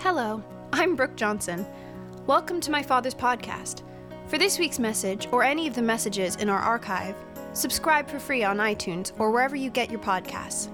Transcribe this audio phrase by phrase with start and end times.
[0.00, 0.40] Hello,
[0.72, 1.66] I'm Brooke Johnson.
[2.28, 3.82] Welcome to my father's podcast.
[4.28, 7.16] For this week's message, or any of the messages in our archive,
[7.52, 10.68] subscribe for free on iTunes or wherever you get your podcasts.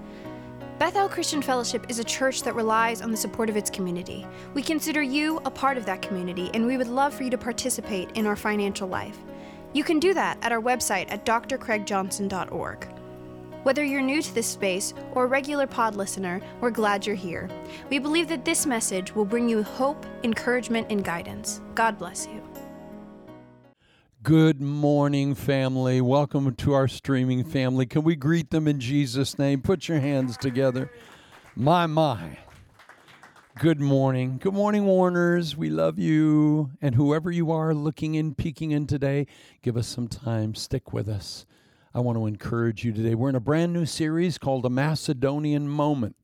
[0.77, 4.27] Bethel Christian Fellowship is a church that relies on the support of its community.
[4.53, 7.37] We consider you a part of that community, and we would love for you to
[7.37, 9.17] participate in our financial life.
[9.73, 12.94] You can do that at our website at drcraigjohnson.org.
[13.65, 17.49] Whether you're new to this space or a regular pod listener, we're glad you're here.
[17.89, 21.61] We believe that this message will bring you hope, encouragement, and guidance.
[21.73, 22.43] God bless you.
[24.21, 25.99] Good morning, family.
[25.99, 27.87] Welcome to our streaming family.
[27.87, 29.63] Can we greet them in Jesus' name?
[29.63, 30.91] Put your hands together.
[31.55, 32.37] My, my.
[33.57, 34.37] Good morning.
[34.37, 35.57] Good morning, Warners.
[35.57, 36.69] We love you.
[36.83, 39.25] And whoever you are looking in, peeking in today,
[39.63, 40.53] give us some time.
[40.53, 41.47] Stick with us.
[41.95, 43.15] I want to encourage you today.
[43.15, 46.17] We're in a brand new series called A Macedonian Moment.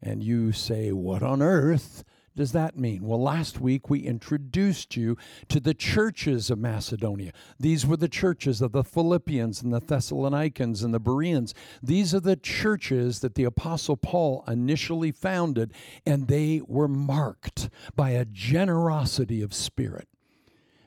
[0.00, 2.04] And you say, What on earth
[2.36, 3.02] does that mean?
[3.02, 5.16] Well, last week we introduced you
[5.48, 7.32] to the churches of Macedonia.
[7.58, 11.52] These were the churches of the Philippians and the Thessalonians and the Bereans.
[11.82, 15.74] These are the churches that the Apostle Paul initially founded,
[16.06, 20.06] and they were marked by a generosity of spirit.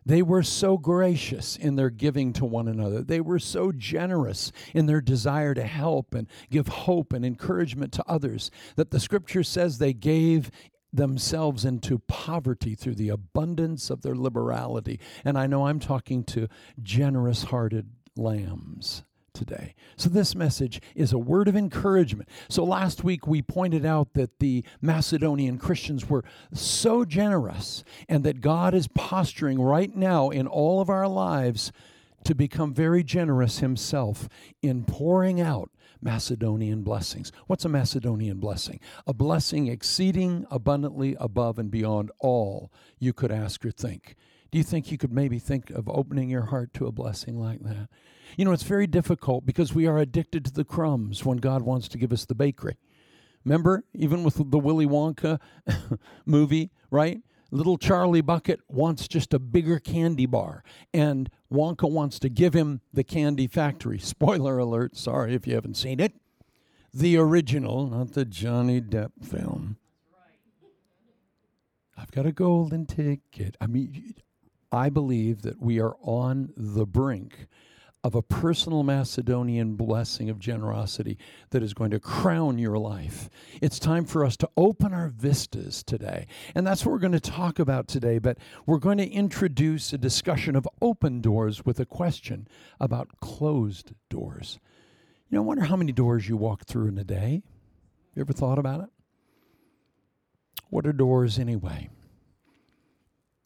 [0.05, 3.01] They were so gracious in their giving to one another.
[3.01, 8.03] They were so generous in their desire to help and give hope and encouragement to
[8.07, 10.51] others that the scripture says they gave
[10.93, 14.99] themselves into poverty through the abundance of their liberality.
[15.25, 16.47] And I know I'm talking to
[16.81, 19.03] generous hearted lambs
[19.35, 19.75] today.
[19.97, 22.29] So, this message is a word of encouragement.
[22.49, 28.41] So, last week we pointed out that the Macedonian Christians were so generous and that
[28.41, 31.71] God is posturing right now in all of our lives
[32.23, 34.27] to become very generous Himself
[34.61, 35.69] in pouring out
[36.01, 37.31] Macedonian blessings.
[37.47, 38.79] What's a Macedonian blessing?
[39.07, 44.15] A blessing exceeding abundantly above and beyond all you could ask or think.
[44.55, 47.59] Do you think you could maybe think of opening your heart to a blessing like
[47.63, 47.89] that?
[48.37, 51.89] You know, it's very difficult because we are addicted to the crumbs when God wants
[51.89, 52.77] to give us the bakery.
[53.43, 55.41] Remember, even with the Willy Wonka
[56.25, 57.19] movie, right?
[57.51, 60.63] Little Charlie Bucket wants just a bigger candy bar,
[60.93, 63.99] and Wonka wants to give him the candy factory.
[63.99, 66.13] Spoiler alert, sorry if you haven't seen it.
[66.93, 69.75] The original, not the Johnny Depp film.
[71.97, 73.57] I've got a golden ticket.
[73.59, 74.15] I mean,
[74.71, 77.47] I believe that we are on the brink
[78.05, 81.17] of a personal Macedonian blessing of generosity
[81.49, 83.31] that is going to crown your life.
[83.63, 86.27] It's time for us to open our vistas today.
[86.53, 88.19] And that's what we're going to talk about today.
[88.19, 88.37] But
[88.67, 92.47] we're going to introduce a discussion of open doors with a question
[92.79, 94.59] about closed doors.
[95.31, 97.41] You know, I wonder how many doors you walk through in a day.
[98.13, 98.89] You ever thought about it?
[100.69, 101.89] What are doors anyway?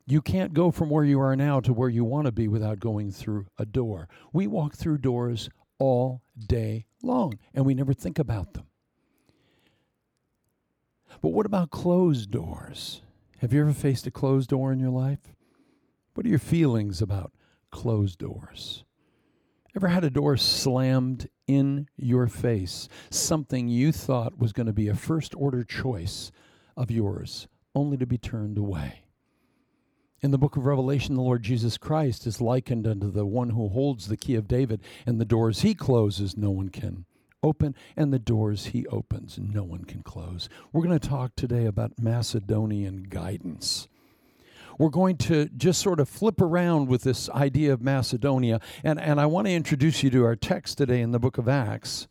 [0.10, 2.80] You can't go from where you are now to where you want to be without
[2.80, 4.10] going through a door.
[4.34, 8.66] We walk through doors all day long, and we never think about them.
[11.22, 13.04] But what about closed doors?
[13.38, 15.36] Have you ever faced a closed door in your life?
[16.16, 17.32] What are your feelings about
[17.70, 18.84] closed doors?
[19.76, 22.90] Ever had a door slammed in your face?
[23.12, 26.32] Something you thought was going to be a first order choice
[26.76, 29.04] of yours, only to be turned away.
[30.22, 33.70] In the book of Revelation, the Lord Jesus Christ is likened unto the one who
[33.70, 37.06] holds the key of David, and the doors he closes, no one can
[37.42, 40.50] open, and the doors he opens, no one can close.
[40.74, 43.88] We're going to talk today about Macedonian guidance.
[44.78, 49.22] We're going to just sort of flip around with this idea of Macedonia, and, and
[49.22, 52.10] I want to introduce you to our text today in the book of Acts.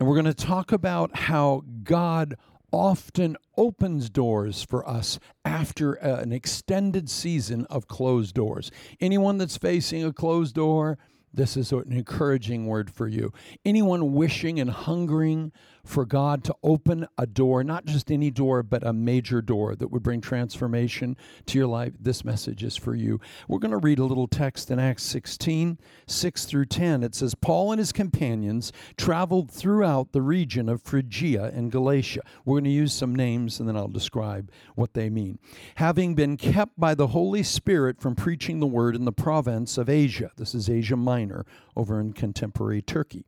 [0.00, 2.36] And we're going to talk about how God
[2.72, 8.70] often opens doors for us after uh, an extended season of closed doors.
[9.00, 10.98] Anyone that's facing a closed door,
[11.32, 13.32] this is an encouraging word for you.
[13.64, 15.52] Anyone wishing and hungering
[15.84, 19.88] for God to open a door, not just any door, but a major door that
[19.88, 21.16] would bring transformation
[21.46, 23.20] to your life, this message is for you.
[23.48, 27.02] We're going to read a little text in Acts 16, 6 through 10.
[27.02, 32.22] It says, Paul and his companions traveled throughout the region of Phrygia and Galatia.
[32.44, 35.38] We're going to use some names and then I'll describe what they mean.
[35.76, 39.88] Having been kept by the Holy Spirit from preaching the word in the province of
[39.88, 41.46] Asia, this is Asia Minor
[41.76, 43.24] over in contemporary Turkey.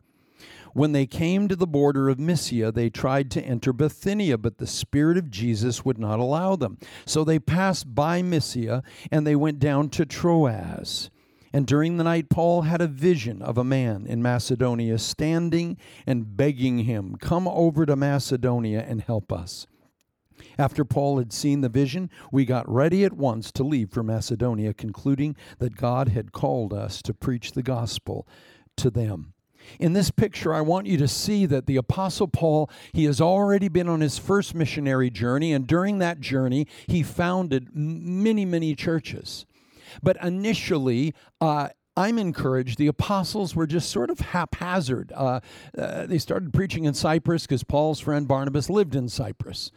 [0.74, 4.66] When they came to the border of Mysia, they tried to enter Bithynia, but the
[4.66, 6.78] Spirit of Jesus would not allow them.
[7.04, 11.10] So they passed by Mysia and they went down to Troas.
[11.52, 15.76] And during the night, Paul had a vision of a man in Macedonia standing
[16.06, 19.66] and begging him, Come over to Macedonia and help us.
[20.58, 24.72] After Paul had seen the vision, we got ready at once to leave for Macedonia,
[24.72, 28.26] concluding that God had called us to preach the gospel
[28.76, 29.31] to them.
[29.78, 33.68] In this picture, I want you to see that the Apostle Paul, he has already
[33.68, 39.46] been on his first missionary journey, and during that journey, he founded many, many churches.
[40.02, 42.78] But initially, uh, I'm encouraged.
[42.78, 45.12] The apostles were just sort of haphazard.
[45.14, 45.40] Uh,
[45.76, 49.70] uh, they started preaching in Cyprus because Paul's friend Barnabas lived in Cyprus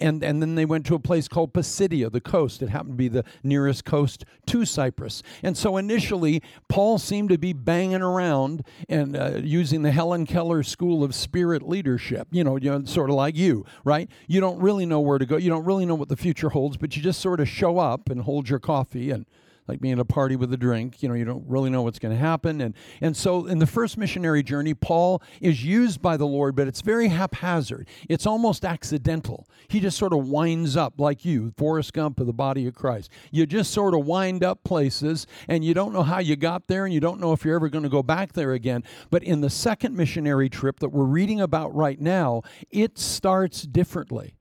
[0.00, 2.62] and, and then they went to a place called Pisidia, the coast.
[2.62, 5.22] It happened to be the nearest coast to Cyprus.
[5.42, 10.62] And so initially, Paul seemed to be banging around and uh, using the Helen Keller
[10.62, 14.10] School of Spirit Leadership, you know, you know, sort of like you, right?
[14.26, 15.36] You don't really know where to go.
[15.36, 18.08] You don't really know what the future holds, but you just sort of show up
[18.08, 19.26] and hold your coffee and
[19.68, 21.02] like being at a party with a drink.
[21.02, 22.60] You know, you don't really know what's going to happen.
[22.60, 26.66] And, and so in the first missionary journey, Paul is used by the Lord, but
[26.66, 27.88] it's very haphazard.
[28.08, 29.46] It's almost accidental.
[29.68, 33.10] He just sort of winds up like you, Forrest Gump of the body of Christ.
[33.30, 36.84] You just sort of wind up places and you don't know how you got there
[36.84, 38.84] and you don't know if you're ever going to go back there again.
[39.10, 44.37] But in the second missionary trip that we're reading about right now, it starts differently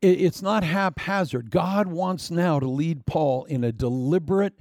[0.00, 1.50] it's not haphazard.
[1.50, 4.54] God wants now to lead Paul in a deliberate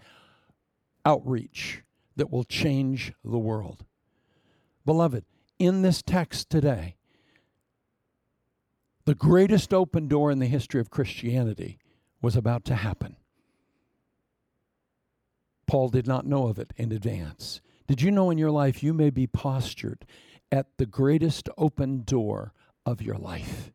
[1.05, 1.83] outreach
[2.15, 3.85] that will change the world.
[4.85, 5.25] Beloved,
[5.59, 6.95] in this text today,
[9.05, 11.77] the greatest open door in the history of Christianity
[12.21, 13.15] was about to happen.
[15.67, 17.61] Paul did not know of it in advance.
[17.87, 20.05] Did you know in your life you may be postured
[20.51, 22.53] at the greatest open door
[22.85, 23.71] of your life?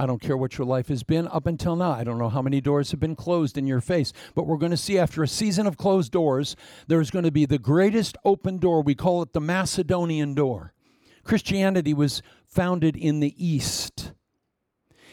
[0.00, 1.90] I don't care what your life has been up until now.
[1.90, 4.70] I don't know how many doors have been closed in your face, but we're going
[4.70, 6.56] to see after a season of closed doors,
[6.86, 8.80] there's going to be the greatest open door.
[8.80, 10.72] We call it the Macedonian door.
[11.22, 14.14] Christianity was founded in the East.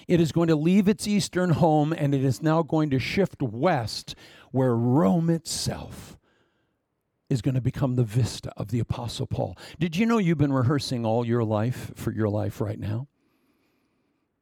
[0.08, 3.42] It is going to leave its eastern home and it is now going to shift
[3.42, 4.16] west,
[4.52, 6.18] where Rome itself
[7.30, 9.58] is going to become the vista of the Apostle Paul.
[9.82, 13.10] Did you know you've been rehearsing all your life for your life right now?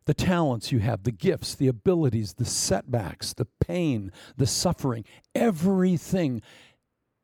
[0.06, 5.04] The talents you have, the gifts, the abilities, the setbacks, the pain, the suffering,
[5.34, 6.42] everything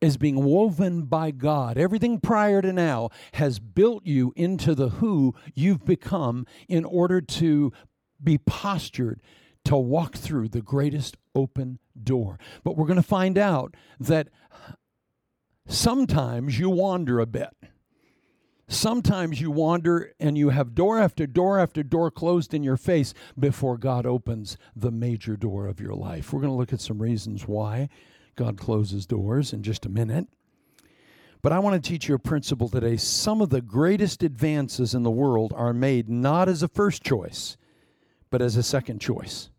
[0.00, 1.78] is being woven by God.
[1.78, 7.72] Everything prior to now has built you into the who you've become in order to
[8.22, 9.20] be postured
[9.64, 12.38] to walk through the greatest open door.
[12.64, 14.28] But we're going to find out that
[15.68, 17.50] sometimes you wander a bit.
[18.68, 23.12] Sometimes you wander and you have door after door after door closed in your face
[23.38, 26.32] before God opens the major door of your life.
[26.32, 27.88] We're going to look at some reasons why
[28.34, 30.26] God closes doors in just a minute.
[31.42, 32.96] But I want to teach you a principle today.
[32.96, 37.56] Some of the greatest advances in the world are made not as a first choice,
[38.30, 39.50] but as a second choice.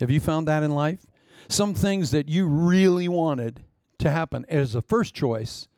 [0.00, 1.06] Have you found that in life?
[1.48, 3.64] Some things that you really wanted
[3.98, 5.68] to happen as a first choice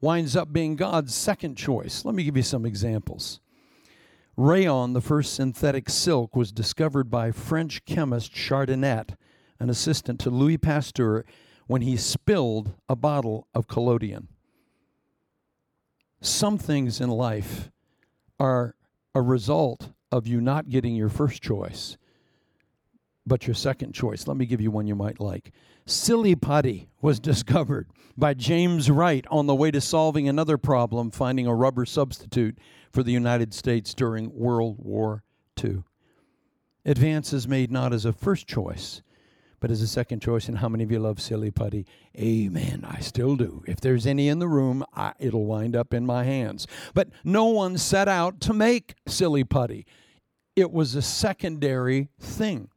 [0.00, 2.04] winds up being God's second choice.
[2.04, 3.40] Let me give you some examples.
[4.36, 9.16] Rayon, the first synthetic silk, was discovered by French chemist Chardonnet,
[9.58, 11.24] an assistant to Louis Pasteur,
[11.66, 14.28] when he spilled a bottle of collodion.
[16.20, 17.70] Some things in life
[18.38, 18.74] are
[19.14, 21.96] a result of you not getting your first choice,
[23.28, 24.26] but your second choice.
[24.26, 25.52] Let me give you one you might like.
[25.86, 31.46] Silly putty was discovered by James Wright on the way to solving another problem, finding
[31.46, 32.58] a rubber substitute
[32.92, 35.22] for the United States during World War
[35.62, 35.84] II.
[36.84, 39.02] Advances made not as a first choice,
[39.60, 40.48] but as a second choice.
[40.48, 41.86] And how many of you love silly putty?
[42.16, 42.84] Amen.
[42.88, 43.62] I still do.
[43.66, 46.66] If there's any in the room, I, it'll wind up in my hands.
[46.94, 49.86] But no one set out to make silly putty,
[50.56, 52.70] it was a secondary thing.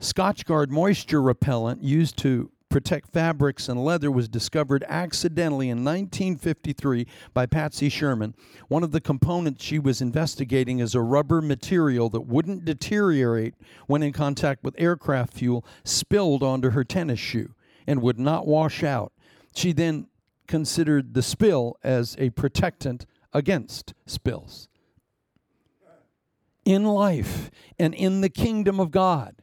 [0.00, 7.46] Scotchgard moisture repellent used to protect fabrics and leather was discovered accidentally in 1953 by
[7.46, 8.34] Patsy Sherman.
[8.68, 13.54] One of the components she was investigating is a rubber material that wouldn't deteriorate
[13.86, 17.54] when in contact with aircraft fuel, spilled onto her tennis shoe,
[17.86, 19.12] and would not wash out.
[19.54, 20.08] She then
[20.46, 24.68] considered the spill as a protectant against spills.
[26.66, 29.36] In life and in the kingdom of God,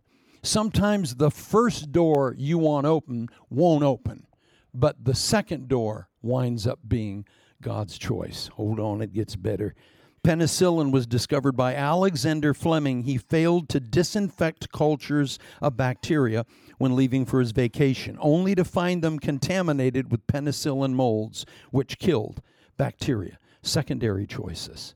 [0.44, 4.28] Sometimes the first door you want open won't open,
[4.74, 7.26] but the second door winds up being
[7.62, 8.50] God's choice.
[8.56, 9.74] Hold on, it gets better.
[10.22, 13.04] Penicillin was discovered by Alexander Fleming.
[13.04, 16.46] He failed to disinfect cultures of bacteria
[16.78, 22.42] when leaving for his vacation, only to find them contaminated with penicillin molds, which killed
[22.78, 23.38] bacteria.
[23.62, 24.94] Secondary choices.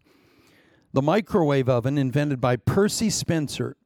[0.93, 3.77] The microwave oven, invented by Percy Spencer,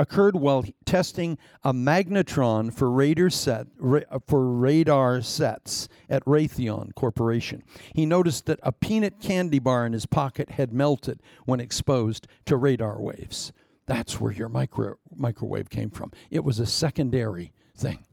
[0.00, 7.62] occurred while testing a magnetron for radar set ra- for radar sets at Raytheon Corporation.
[7.94, 12.56] He noticed that a peanut candy bar in his pocket had melted when exposed to
[12.56, 13.52] radar waves.
[13.84, 16.12] That's where your micro- microwave came from.
[16.30, 18.06] It was a secondary thing.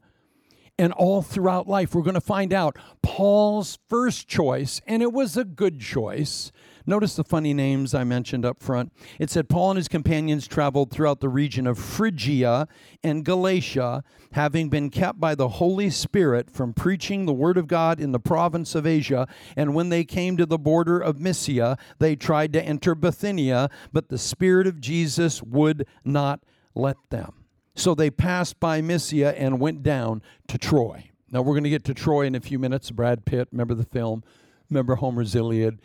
[0.79, 5.35] And all throughout life, we're going to find out Paul's first choice, and it was
[5.35, 6.51] a good choice,
[6.89, 8.93] Notice the funny names I mentioned up front.
[9.19, 12.65] It said Paul and his companions traveled throughout the region of Phrygia
[13.03, 17.99] and Galatia, having been kept by the Holy Spirit from preaching the word of God
[17.99, 19.27] in the province of Asia.
[19.57, 24.07] And when they came to the border of Mysia, they tried to enter Bithynia, but
[24.07, 26.39] the Spirit of Jesus would not
[26.73, 27.36] let them.
[27.77, 31.11] So they passed by Mysia and went down to Troy.
[31.29, 32.89] Now we're going to get to Troy in a few minutes.
[32.89, 34.23] Brad Pitt, remember the film?
[34.69, 35.79] Remember Homer's Iliad?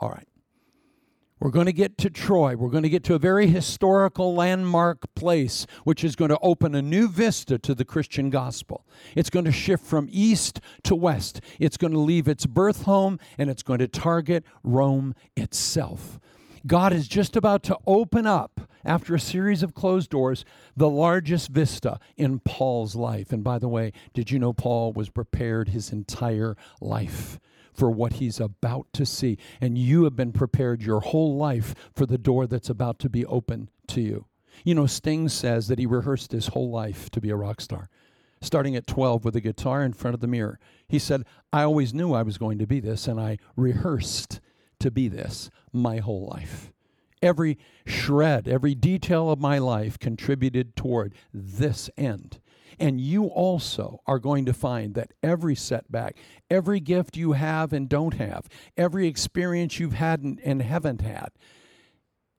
[0.00, 0.26] All right.
[1.38, 2.56] We're going to get to Troy.
[2.56, 6.74] We're going to get to a very historical landmark place, which is going to open
[6.74, 8.86] a new vista to the Christian gospel.
[9.14, 11.42] It's going to shift from east to west.
[11.58, 16.18] It's going to leave its birth home and it's going to target Rome itself.
[16.66, 20.44] God is just about to open up, after a series of closed doors,
[20.76, 23.32] the largest vista in Paul's life.
[23.32, 27.38] And by the way, did you know Paul was prepared his entire life?
[27.72, 29.38] for what he's about to see.
[29.60, 33.24] And you have been prepared your whole life for the door that's about to be
[33.24, 34.26] open to you.
[34.64, 37.88] You know, Sting says that he rehearsed his whole life to be a rock star.
[38.42, 40.58] Starting at 12 with a guitar in front of the mirror.
[40.88, 44.40] He said, I always knew I was going to be this, and I rehearsed
[44.80, 46.72] to be this my whole life.
[47.22, 52.40] Every shred, every detail of my life contributed toward this end.
[52.78, 56.16] And you also are going to find that every setback,
[56.50, 61.28] every gift you have and don't have, every experience you've had and, and haven't had,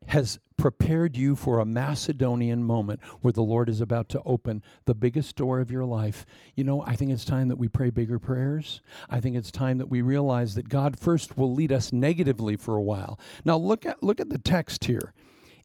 [0.07, 4.93] has prepared you for a Macedonian moment where the Lord is about to open the
[4.93, 6.23] biggest door of your life.
[6.55, 8.79] You know, I think it's time that we pray bigger prayers.
[9.09, 12.75] I think it's time that we realize that God first will lead us negatively for
[12.75, 13.19] a while.
[13.43, 15.13] Now look at look at the text here.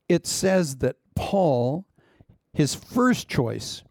[0.08, 1.84] It says that Paul
[2.54, 3.82] his first choice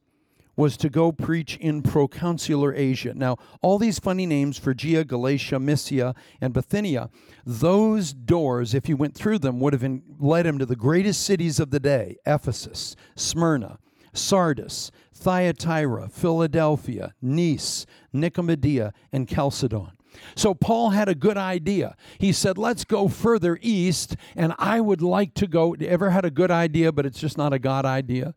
[0.55, 3.13] was to go preach in proconsular Asia.
[3.13, 7.09] Now, all these funny names Phrygia, Galatia, Mysia, and Bithynia,
[7.45, 11.59] those doors, if you went through them, would have led him to the greatest cities
[11.59, 13.79] of the day Ephesus, Smyrna,
[14.13, 19.91] Sardis, Thyatira, Philadelphia, Nice, Nicomedia, and Chalcedon.
[20.35, 21.95] So Paul had a good idea.
[22.19, 25.73] He said, Let's go further east, and I would like to go.
[25.73, 28.33] Ever had a good idea, but it's just not a God idea?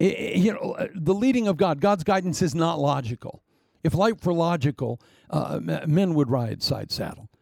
[0.00, 3.42] You know, uh, the leading of God, God's guidance is not logical.
[3.82, 7.28] If life were logical, uh, men would ride side saddle.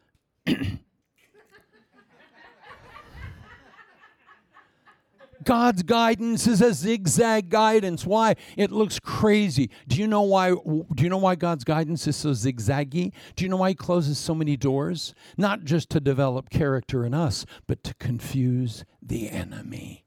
[5.45, 8.07] God's guidance is a zigzag guidance.
[8.07, 8.37] Why?
[8.57, 9.71] It looks crazy.
[9.89, 13.13] Do you know why do you know why God's guidance is so zigzaggy?
[13.35, 15.15] Do you know why he closes so many doors?
[15.37, 20.05] Not just to develop character in us, but to confuse the enemy.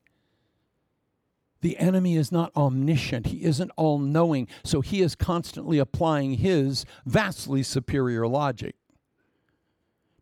[1.66, 6.86] The enemy is not omniscient, he isn't all knowing, so he is constantly applying his
[7.08, 8.76] vastly superior logic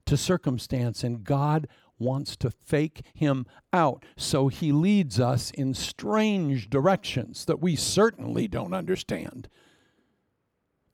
[0.05, 1.67] to circumstance, and God
[1.99, 4.05] wants to fake him out.
[4.15, 9.49] So he leads us in strange directions that we certainly don't understand.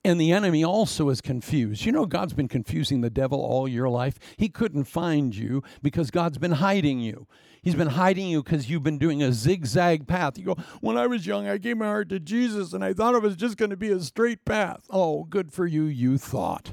[0.04, 1.86] And the enemy also is confused.
[1.86, 4.18] You know, God's been confusing the devil all your life.
[4.38, 7.28] He couldn't find you because God's been hiding you.
[7.62, 10.38] He's been hiding you because you've been doing a zigzag path.
[10.38, 13.16] You go, When I was young, I gave my heart to Jesus and I thought
[13.16, 14.86] it was just going to be a straight path.
[14.90, 16.72] Oh, good for you, you thought.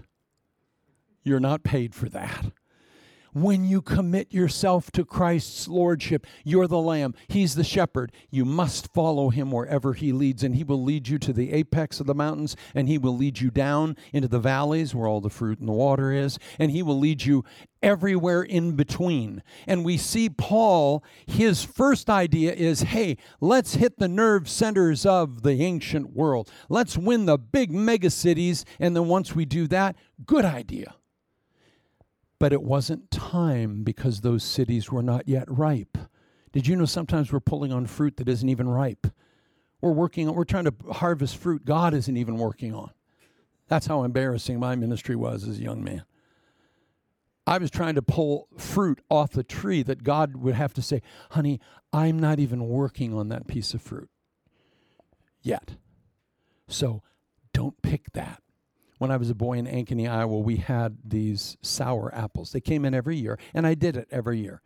[1.25, 2.53] You're not paid for that.
[3.37, 7.15] When you commit yourself to Christ's lordship, you're the lamb.
[7.29, 8.11] He's the shepherd.
[8.31, 12.01] You must follow him wherever he leads, and he will lead you to the apex
[12.01, 15.29] of the mountains, and he will lead you down into the valleys where all the
[15.29, 17.45] fruit and the water is, and he will lead you
[17.83, 19.43] everywhere in between.
[19.67, 25.43] And we see Paul, his first idea is hey, let's hit the nerve centers of
[25.43, 26.51] the ancient world.
[26.71, 30.95] Let's win the big megacities, and then once we do that, good idea.
[32.39, 35.97] But it wasn't time because those cities were not yet ripe.
[36.53, 39.07] Did you know sometimes we're pulling on fruit that isn't even ripe?
[39.81, 42.91] We're working we're trying to harvest fruit God isn't even working on.
[43.69, 46.05] That's how embarrassing my ministry was as a young man.
[47.47, 51.01] I was trying to pull fruit off the tree that God would have to say,
[51.31, 51.61] honey,
[51.93, 54.11] I'm not even working on that piece of fruit
[55.43, 55.77] yet.
[56.69, 57.03] So
[57.53, 58.43] don't pick that
[58.99, 62.53] when I was a boy in Ankeny, Iowa, we had these sour apples.
[62.53, 64.63] They came in every year, and I did it every year.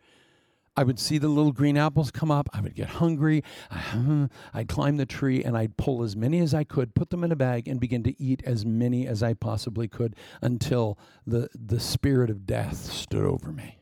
[0.75, 2.47] I would see the little green apples come up.
[2.53, 3.43] I would get hungry.
[4.53, 7.31] I'd climb the tree and I'd pull as many as I could, put them in
[7.31, 10.97] a bag, and begin to eat as many as I possibly could until
[11.27, 13.79] the, the spirit of death stood over me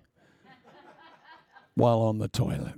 [1.75, 2.74] while on the toilet.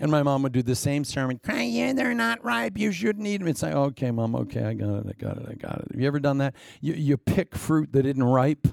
[0.00, 2.78] And my mom would do the same sermon, yeah, they're not ripe.
[2.78, 3.48] You shouldn't eat them.
[3.48, 5.88] It's like, okay, mom, okay, I got it, I got it, I got it.
[5.90, 6.54] Have you ever done that?
[6.80, 8.68] You, you pick fruit that isn't ripe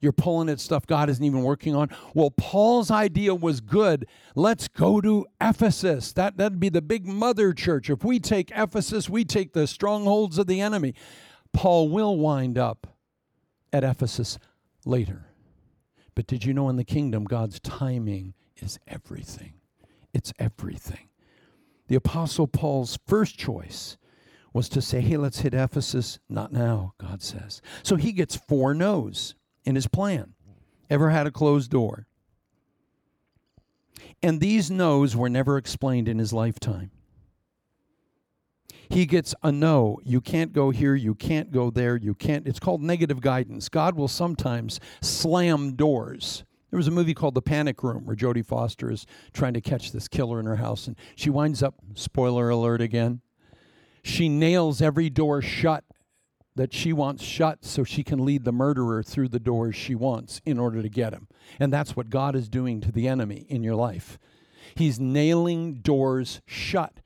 [0.00, 1.88] you're pulling at stuff God isn't even working on.
[2.14, 4.06] Well, Paul's idea was good.
[4.34, 6.12] Let's go to Ephesus.
[6.12, 7.88] That, that'd be the big mother church.
[7.88, 10.94] If we take Ephesus, we take the strongholds of the enemy.
[11.52, 12.86] Paul will wind up
[13.72, 14.38] at Ephesus
[14.84, 15.26] later.
[16.14, 19.54] But did you know in the kingdom, God's timing is everything?
[20.16, 21.10] It's everything.
[21.88, 23.98] The Apostle Paul's first choice
[24.54, 26.18] was to say, hey, let's hit Ephesus.
[26.26, 27.60] Not now, God says.
[27.82, 29.34] So he gets four no's
[29.66, 30.32] in his plan.
[30.88, 32.06] Ever had a closed door?
[34.22, 36.90] And these no's were never explained in his lifetime.
[38.88, 39.98] He gets a no.
[40.02, 40.94] You can't go here.
[40.94, 41.94] You can't go there.
[41.94, 42.48] You can't.
[42.48, 43.68] It's called negative guidance.
[43.68, 46.45] God will sometimes slam doors.
[46.70, 49.92] There was a movie called The Panic Room where Jodie Foster is trying to catch
[49.92, 53.20] this killer in her house, and she winds up, spoiler alert again,
[54.02, 55.84] she nails every door shut
[56.54, 60.40] that she wants shut so she can lead the murderer through the doors she wants
[60.44, 61.28] in order to get him.
[61.60, 64.18] And that's what God is doing to the enemy in your life.
[64.74, 67.00] He's nailing doors shut.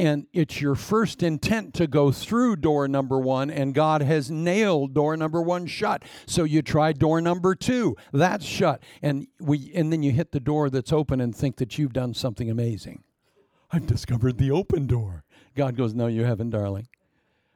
[0.00, 4.94] And it's your first intent to go through door number one, and God has nailed
[4.94, 6.04] door number one shut.
[6.24, 8.82] So you try door number two, that's shut.
[9.02, 12.14] And, we, and then you hit the door that's open and think that you've done
[12.14, 13.04] something amazing.
[13.70, 15.22] I've discovered the open door.
[15.54, 16.88] God goes, No, you haven't, darling.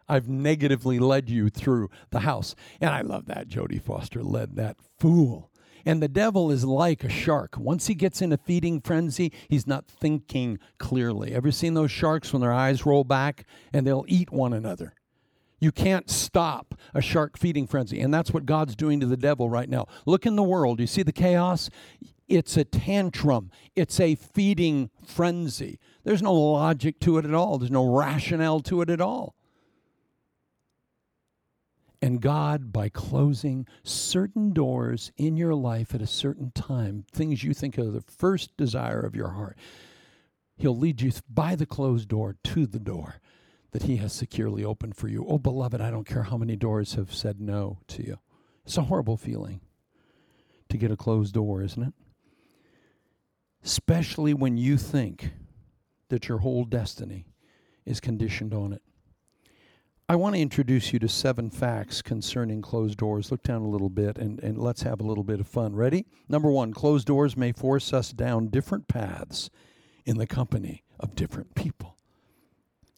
[0.06, 2.54] I've negatively led you through the house.
[2.78, 5.50] And I love that Jodie Foster led that fool.
[5.86, 7.56] And the devil is like a shark.
[7.58, 11.32] Once he gets in a feeding frenzy, he's not thinking clearly.
[11.34, 14.94] Ever seen those sharks when their eyes roll back and they'll eat one another?
[15.60, 18.00] You can't stop a shark feeding frenzy.
[18.00, 19.86] And that's what God's doing to the devil right now.
[20.04, 20.80] Look in the world.
[20.80, 21.70] You see the chaos?
[22.28, 25.78] It's a tantrum, it's a feeding frenzy.
[26.04, 29.34] There's no logic to it at all, there's no rationale to it at all.
[32.04, 37.54] And God, by closing certain doors in your life at a certain time, things you
[37.54, 39.56] think are the first desire of your heart,
[40.58, 43.20] He'll lead you by the closed door to the door
[43.70, 45.24] that He has securely opened for you.
[45.26, 48.18] Oh, beloved, I don't care how many doors have said no to you.
[48.66, 49.62] It's a horrible feeling
[50.68, 51.94] to get a closed door, isn't it?
[53.64, 55.30] Especially when you think
[56.10, 57.24] that your whole destiny
[57.86, 58.82] is conditioned on it.
[60.06, 63.30] I want to introduce you to seven facts concerning closed doors.
[63.30, 65.74] Look down a little bit and, and let's have a little bit of fun.
[65.74, 66.04] Ready?
[66.28, 69.48] Number one, closed doors may force us down different paths
[70.04, 71.96] in the company of different people.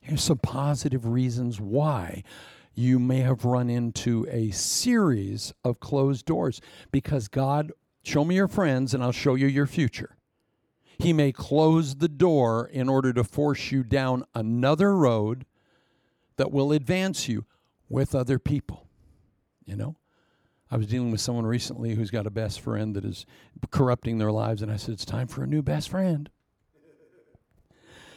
[0.03, 2.25] Here's some positive reasons why
[2.75, 7.71] you may have run into a series of closed doors because God,
[8.03, 10.17] show me your friends and I'll show you your future.
[10.99, 15.47] He may close the door in order to force you down another road
[16.37, 17.45] that will advance you
[17.89, 18.87] with other people.
[19.65, 19.97] You know?
[20.71, 23.25] I was dealing with someone recently who's got a best friend that is
[23.71, 26.29] corrupting their lives, and I said, It's time for a new best friend.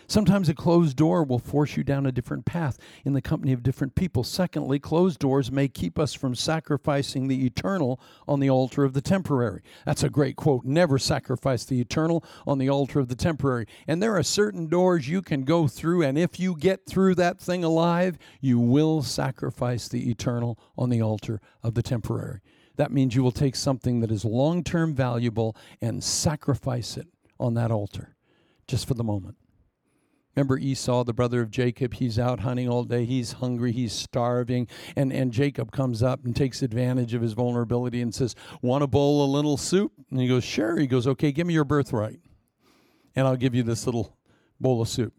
[0.09, 3.61] Sometimes a closed door will force you down a different path in the company of
[3.61, 4.23] different people.
[4.23, 9.03] Secondly, closed doors may keep us from sacrificing the eternal on the altar of the
[9.03, 9.61] temporary.
[9.85, 10.65] That's a great quote.
[10.65, 13.67] Never sacrifice the eternal on the altar of the temporary.
[13.87, 17.39] And there are certain doors you can go through, and if you get through that
[17.39, 22.39] thing alive, you will sacrifice the eternal on the altar of the temporary.
[22.77, 27.53] That means you will take something that is long term valuable and sacrifice it on
[27.53, 28.15] that altar
[28.65, 29.35] just for the moment.
[30.39, 34.69] Remember Esau, the brother of Jacob, he's out hunting all day, he's hungry, he's starving,
[34.95, 38.87] and, and Jacob comes up and takes advantage of his vulnerability and says, Want a
[38.87, 39.91] bowl of little soup?
[40.09, 40.79] And he goes, Sure.
[40.79, 42.21] He goes, Okay, give me your birthright,
[43.17, 44.15] and I'll give you this little
[44.61, 45.13] bowl of soup.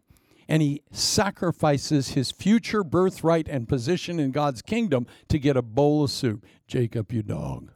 [0.47, 6.03] And he sacrifices his future birthright and position in God's kingdom to get a bowl
[6.03, 6.47] of soup.
[6.65, 7.71] Jacob, you dog.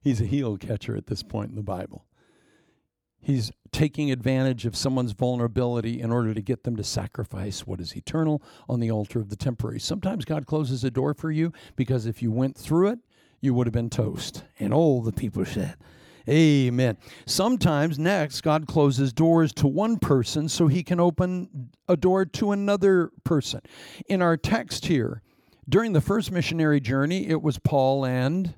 [0.00, 2.05] He's a heel catcher at this point in the Bible.
[3.26, 7.96] He's taking advantage of someone's vulnerability in order to get them to sacrifice what is
[7.96, 9.80] eternal on the altar of the temporary.
[9.80, 13.00] Sometimes God closes a door for you because if you went through it,
[13.40, 14.44] you would have been toast.
[14.60, 15.74] And all the people said,
[16.28, 16.98] Amen.
[17.26, 22.52] Sometimes, next, God closes doors to one person so he can open a door to
[22.52, 23.60] another person.
[24.08, 25.20] In our text here,
[25.68, 28.54] during the first missionary journey, it was Paul and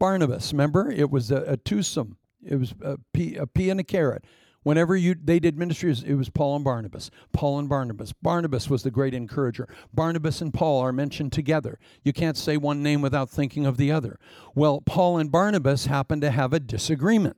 [0.00, 0.52] Barnabas.
[0.52, 0.90] Remember?
[0.90, 4.24] It was a, a twosome It was a pea, a pea and a carrot.
[4.62, 7.10] Whenever you they did ministry, it was Paul and Barnabas.
[7.32, 8.12] Paul and Barnabas.
[8.12, 9.68] Barnabas was the great encourager.
[9.94, 11.78] Barnabas and Paul are mentioned together.
[12.02, 14.18] You can't say one name without thinking of the other.
[14.56, 17.36] Well, Paul and Barnabas happened to have a disagreement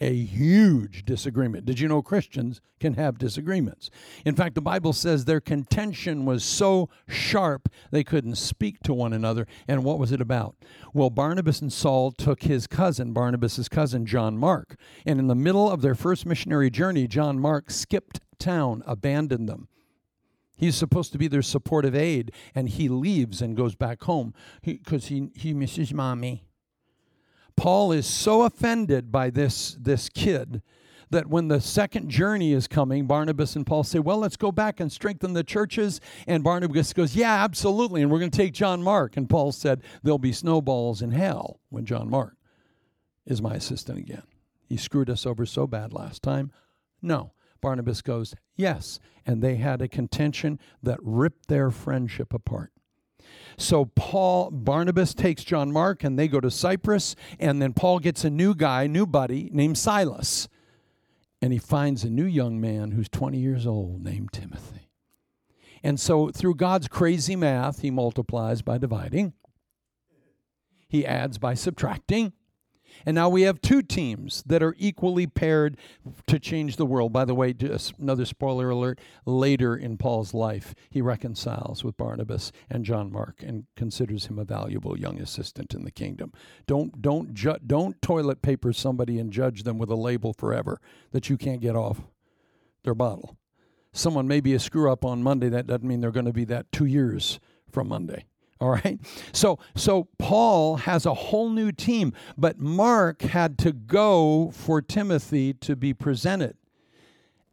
[0.00, 1.66] a huge disagreement.
[1.66, 3.90] Did you know Christians can have disagreements?
[4.24, 9.12] In fact, the Bible says their contention was so sharp they couldn't speak to one
[9.12, 9.46] another.
[9.68, 10.56] And what was it about?
[10.94, 14.76] Well, Barnabas and Saul took his cousin, Barnabas's cousin, John Mark.
[15.04, 19.68] And in the middle of their first missionary journey, John Mark skipped town, abandoned them.
[20.56, 25.06] He's supposed to be their supportive aid, and he leaves and goes back home because
[25.06, 26.44] he, he, he misses mommy.
[27.60, 30.62] Paul is so offended by this, this kid
[31.10, 34.80] that when the second journey is coming, Barnabas and Paul say, Well, let's go back
[34.80, 36.00] and strengthen the churches.
[36.26, 38.00] And Barnabas goes, Yeah, absolutely.
[38.00, 39.14] And we're going to take John Mark.
[39.18, 42.34] And Paul said, There'll be snowballs in hell when John Mark
[43.26, 44.22] is my assistant again.
[44.66, 46.52] He screwed us over so bad last time.
[47.02, 47.32] No.
[47.60, 49.00] Barnabas goes, Yes.
[49.26, 52.72] And they had a contention that ripped their friendship apart.
[53.56, 58.24] So Paul Barnabas takes John Mark and they go to Cyprus and then Paul gets
[58.24, 60.48] a new guy, new buddy named Silas.
[61.42, 64.90] And he finds a new young man who's 20 years old named Timothy.
[65.82, 69.32] And so through God's crazy math, he multiplies by dividing.
[70.88, 72.32] He adds by subtracting.
[73.06, 75.76] And now we have two teams that are equally paired
[76.26, 77.12] to change the world.
[77.12, 82.52] By the way, just another spoiler alert later in Paul's life, he reconciles with Barnabas
[82.68, 86.32] and John Mark and considers him a valuable young assistant in the kingdom.
[86.66, 90.80] Don't, don't, ju- don't toilet paper somebody and judge them with a label forever
[91.12, 92.02] that you can't get off
[92.84, 93.36] their bottle.
[93.92, 96.44] Someone may be a screw up on Monday, that doesn't mean they're going to be
[96.44, 98.24] that two years from Monday.
[98.60, 99.00] All right.
[99.32, 105.54] So so Paul has a whole new team, but Mark had to go for Timothy
[105.54, 106.56] to be presented.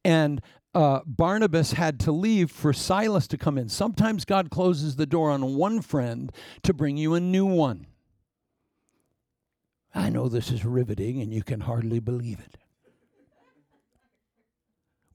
[0.04, 0.42] And
[0.74, 3.70] uh, Barnabas had to leave for Silas to come in.
[3.70, 6.32] Sometimes God closes the door on one friend
[6.64, 7.88] to bring you a new one.
[9.96, 12.58] I know this is riveting and you can hardly believe it.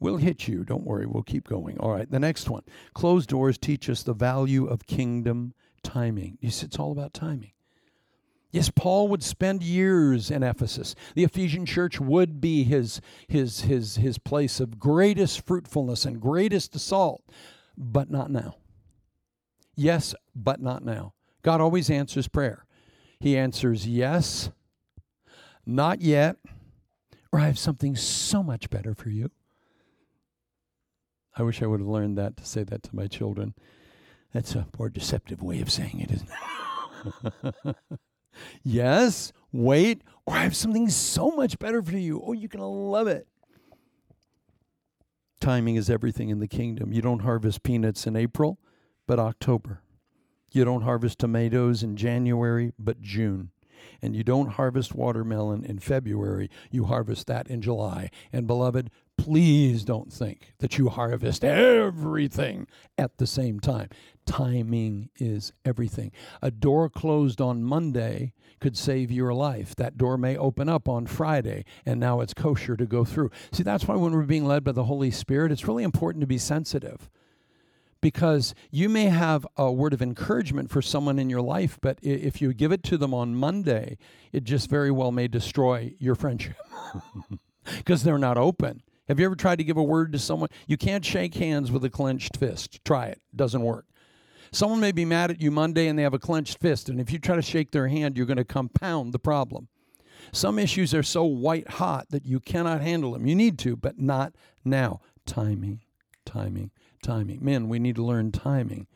[0.01, 0.65] We'll hit you.
[0.65, 1.07] Don't worry.
[1.07, 1.79] We'll keep going.
[1.79, 2.11] All right.
[2.11, 2.65] The next one.
[2.93, 6.39] Closed doors teach us the value of kingdom timing.
[6.41, 7.53] It's all about timing.
[8.53, 10.95] Yes, Paul would spend years in Ephesus.
[11.15, 16.75] The Ephesian church would be his, his, his, his place of greatest fruitfulness and greatest
[16.75, 17.23] assault,
[17.79, 18.57] but not now.
[19.75, 21.15] Yes, but not now.
[21.41, 22.67] God always answers prayer.
[23.19, 24.51] He answers yes,
[25.65, 26.37] not yet,
[27.33, 29.31] or I have something so much better for you.
[31.35, 33.55] I wish I would have learned that to say that to my children.
[34.33, 36.29] That's a more deceptive way of saying it, isn't
[37.65, 37.77] it?
[38.63, 42.23] yes, wait, or I have something so much better for you.
[42.25, 43.27] Oh, you're going to love it.
[45.41, 46.93] Timing is everything in the kingdom.
[46.93, 48.59] You don't harvest peanuts in April,
[49.07, 49.83] but October.
[50.53, 53.51] You don't harvest tomatoes in January, but June.
[54.01, 58.11] And you don't harvest watermelon in February, you harvest that in July.
[58.33, 62.67] And beloved, please don't think that you harvest everything
[62.99, 63.89] at the same time.
[64.27, 66.13] Timing is everything.
[66.41, 69.75] A door closed on Monday could save your life.
[69.77, 73.31] That door may open up on Friday, and now it's kosher to go through.
[73.51, 76.27] See, that's why when we're being led by the Holy Spirit, it's really important to
[76.27, 77.11] be sensitive
[78.03, 82.43] because you may have a word of encouragement for someone in your life, but if
[82.43, 83.97] you give it to them on Monday,
[84.33, 86.57] it just very well may destroy your friendship
[87.79, 88.83] because they're not open.
[89.09, 90.51] Have you ever tried to give a word to someone?
[90.67, 92.85] You can't shake hands with a clenched fist.
[92.85, 93.21] Try it.
[93.35, 93.87] doesn't work.
[94.53, 97.11] Someone may be mad at you Monday and they have a clenched fist, and if
[97.11, 99.69] you try to shake their hand, you're going to compound the problem.
[100.31, 103.27] Some issues are so white hot that you cannot handle them.
[103.27, 104.35] You need to, but not
[104.65, 105.01] now.
[105.25, 105.81] Timing,
[106.25, 106.71] timing,
[107.03, 107.45] timing.
[107.45, 108.87] Men, we need to learn timing.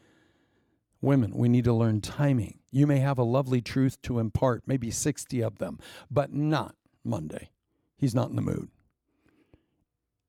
[1.01, 2.61] Women, we need to learn timing.
[2.71, 5.79] You may have a lovely truth to impart, maybe 60 of them,
[6.11, 7.51] but not Monday.
[7.99, 8.71] He's not in the mood.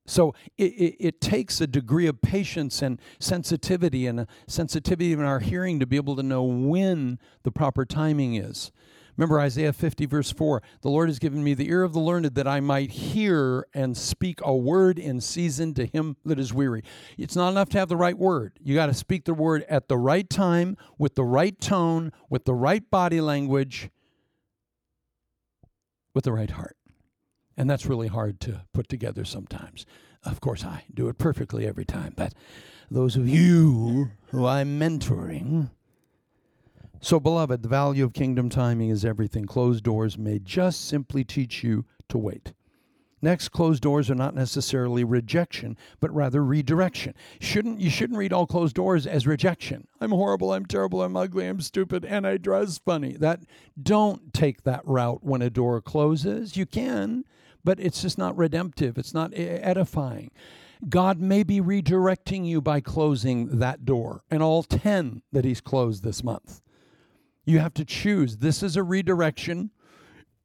[0.06, 5.20] So it, it, it, takes a degree of patience and sensitivity and a sensitivity in
[5.20, 8.72] our hearing to be able to know when the proper timing is.
[9.18, 12.26] Remember Isaiah 50, verse 4 The Lord has given me the ear of the learned
[12.36, 16.84] that I might hear and speak a word in season to him that is weary.
[17.18, 18.60] It's not enough to have the right word.
[18.62, 22.46] You got to speak the word at the right time, with the right tone, with
[22.46, 23.90] the right body language,
[26.14, 26.78] with the right heart.
[27.58, 29.88] And that's really hard to put together sometimes.
[30.24, 32.34] Of course, I do it perfectly every time, but
[32.92, 35.72] those of you who I'm mentoring,
[37.00, 39.46] So, beloved, the value of kingdom timing is everything.
[39.46, 42.54] Closed doors may just simply teach you to wait.
[43.22, 47.16] Next, closed doors are not necessarily rejection, but rather redirection.
[47.40, 49.88] Shouldn't you shouldn't read all closed doors as rejection.
[50.00, 53.14] I'm horrible, I'm terrible, I'm ugly, I'm stupid, and I dress funny.
[53.14, 53.42] That
[53.82, 56.56] don't take that route when a door closes.
[56.58, 57.26] You can,
[57.64, 59.00] but it's just not redemptive.
[59.00, 60.30] It's not edifying.
[60.88, 66.04] God may be redirecting you by closing that door and all 10 that he's closed
[66.04, 66.62] this month.
[67.48, 68.38] You have to choose.
[68.38, 69.72] This is a redirection.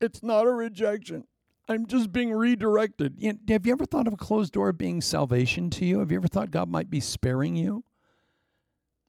[0.01, 1.25] It's not a rejection.
[1.69, 3.17] I'm just being redirected.
[3.19, 5.99] You know, have you ever thought of a closed door being salvation to you?
[5.99, 7.83] Have you ever thought God might be sparing you?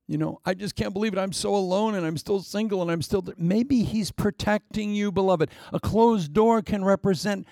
[0.08, 1.20] You know, I just can't believe it.
[1.20, 3.24] I'm so alone and I'm still single and I'm still.
[3.38, 5.52] Maybe He's protecting you, beloved.
[5.72, 7.48] A closed door can represent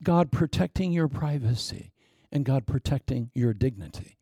[0.00, 1.90] God protecting your privacy
[2.30, 4.16] and God protecting your dignity.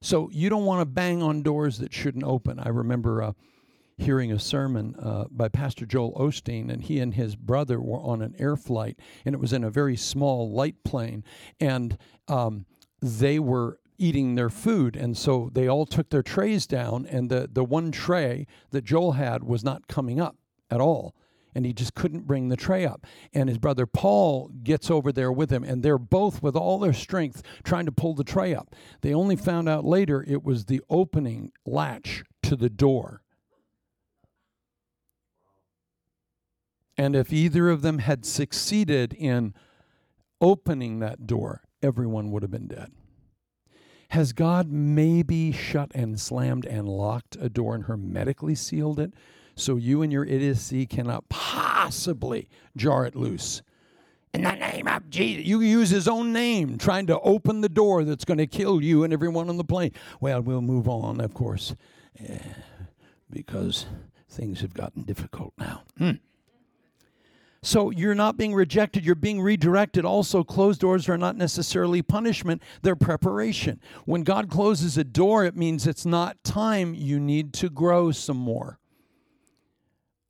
[0.00, 2.58] So you don't want to bang on doors that shouldn't open.
[2.58, 3.22] I remember.
[3.22, 3.32] Uh,
[3.96, 8.22] hearing a sermon uh, by Pastor Joel Osteen, and he and his brother were on
[8.22, 11.24] an air flight, and it was in a very small light plane,
[11.60, 11.96] and
[12.28, 12.66] um,
[13.00, 17.48] they were eating their food, and so they all took their trays down, and the
[17.52, 20.36] the one tray that Joel had was not coming up
[20.70, 21.14] at all.
[21.56, 23.06] And he just couldn't bring the tray up.
[23.32, 26.92] And his brother Paul gets over there with him, and they're both, with all their
[26.92, 28.74] strength, trying to pull the tray up.
[29.02, 33.22] They only found out later it was the opening latch to the door
[36.96, 39.54] And if either of them had succeeded in
[40.40, 42.92] opening that door, everyone would have been dead.
[44.10, 49.12] Has God maybe shut and slammed and locked a door and hermetically sealed it
[49.56, 53.62] so you and your idiocy cannot possibly jar it loose?
[54.32, 55.44] In the name of Jesus.
[55.44, 59.04] You use his own name trying to open the door that's going to kill you
[59.04, 59.92] and everyone on the plane.
[60.20, 61.74] Well, we'll move on, of course,
[62.18, 62.38] eh,
[63.30, 63.86] because
[64.28, 65.82] things have gotten difficult now.
[65.98, 66.10] Hmm.
[67.64, 70.04] So you're not being rejected, you're being redirected.
[70.04, 73.80] Also, closed doors are not necessarily punishment, they're preparation.
[74.04, 78.36] When God closes a door, it means it's not time, you need to grow some
[78.36, 78.78] more.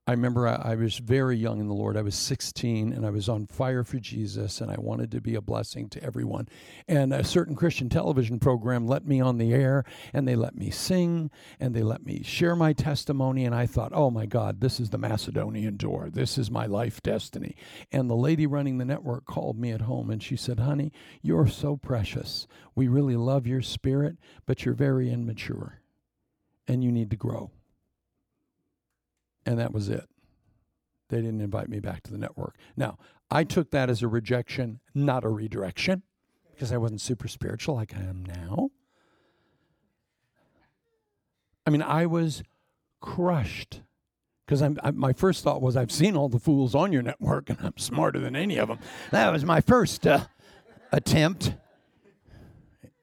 [0.07, 1.97] I remember I, I, was very young in the Lord.
[1.97, 5.35] I was 16 and I was on fire for Jesus and I wanted to be
[5.35, 6.47] a blessing to everyone.
[6.87, 10.71] And a certain Christian television program let me on the air and they let me
[10.71, 13.47] sing and they let me share my testimony.
[13.47, 16.11] And I thought, oh my God, this is the Macedonian door.
[16.11, 17.57] This is my life destiny.
[17.90, 21.49] And the lady running the network called me at home and she said, honey, you're
[21.49, 22.47] so precious.
[22.75, 25.81] We really love your spirit, but you're very immature
[26.69, 27.54] and you need to grow.
[29.46, 30.09] And that was it.
[31.11, 32.57] They didn't invite me back to the network.
[32.76, 32.98] Now,
[33.30, 36.02] I took that as a rejection, not a redirection,
[36.52, 38.70] because I wasn't super spiritual like I am now.
[41.66, 42.42] I mean, I was
[43.00, 43.80] crushed
[44.46, 44.62] because
[44.94, 48.18] my first thought was I've seen all the fools on your network and I'm smarter
[48.18, 48.78] than any of them.
[49.11, 50.26] That was my first uh,
[50.92, 51.54] attempt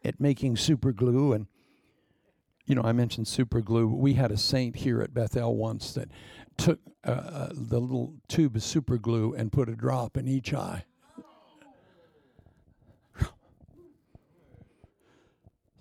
[0.04, 1.48] at making super glue and
[2.66, 3.88] you know, I mentioned super glue.
[3.88, 6.10] We had a saint here at Bethel once that
[6.58, 10.54] took uh, uh, the little tube of super glue and put a drop in each
[10.54, 10.86] eye.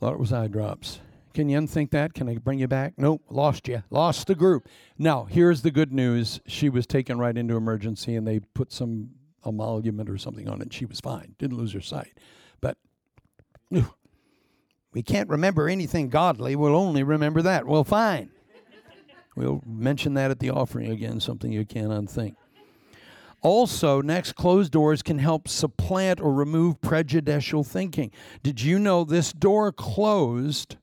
[0.01, 1.01] Thought it was eye drops.
[1.35, 2.15] Can you unthink that?
[2.15, 2.95] Can I bring you back?
[2.97, 3.83] Nope, lost you.
[3.91, 4.67] Lost the group.
[4.99, 6.41] Now, here's the good news.
[6.47, 9.11] She was taken right into emergency and they put some
[9.47, 10.73] emolument or something on it.
[10.73, 11.35] She was fine.
[11.39, 12.19] Didn't lose her sight.
[12.61, 12.79] But
[14.93, 16.57] we can't remember anything godly.
[16.57, 17.67] We'll only remember that.
[17.67, 18.31] Well, fine.
[19.37, 22.37] We'll mention that at the offering again, something you can't unthink.
[23.43, 28.11] Also, next, closed doors can help supplant or remove prejudicial thinking.
[28.43, 30.77] Did you know this door closed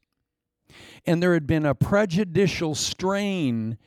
[1.05, 3.77] and there had been a prejudicial strain